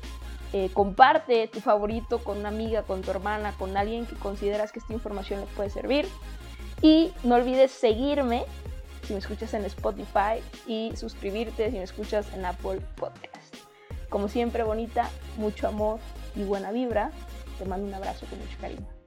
Eh, 0.54 0.70
comparte 0.72 1.48
tu 1.48 1.60
favorito 1.60 2.24
con 2.24 2.38
una 2.38 2.48
amiga, 2.48 2.82
con 2.82 3.02
tu 3.02 3.10
hermana, 3.10 3.52
con 3.58 3.76
alguien 3.76 4.06
que 4.06 4.16
consideras 4.16 4.72
que 4.72 4.78
esta 4.78 4.94
información 4.94 5.40
les 5.40 5.50
puede 5.50 5.68
servir. 5.68 6.06
Y 6.80 7.12
no 7.24 7.34
olvides 7.34 7.70
seguirme 7.70 8.46
si 9.10 9.14
me 9.14 9.18
escuchas 9.18 9.54
en 9.54 9.64
Spotify 9.64 10.40
y 10.68 10.92
suscribirte 10.94 11.72
si 11.72 11.78
me 11.78 11.82
escuchas 11.82 12.32
en 12.32 12.44
Apple 12.44 12.80
Podcast. 12.94 13.56
Como 14.08 14.28
siempre, 14.28 14.62
bonita, 14.62 15.10
mucho 15.36 15.66
amor 15.66 15.98
y 16.36 16.44
buena 16.44 16.70
vibra. 16.70 17.10
Te 17.58 17.64
mando 17.64 17.88
un 17.88 17.94
abrazo 17.94 18.24
con 18.26 18.38
mucho 18.38 18.56
cariño. 18.60 18.99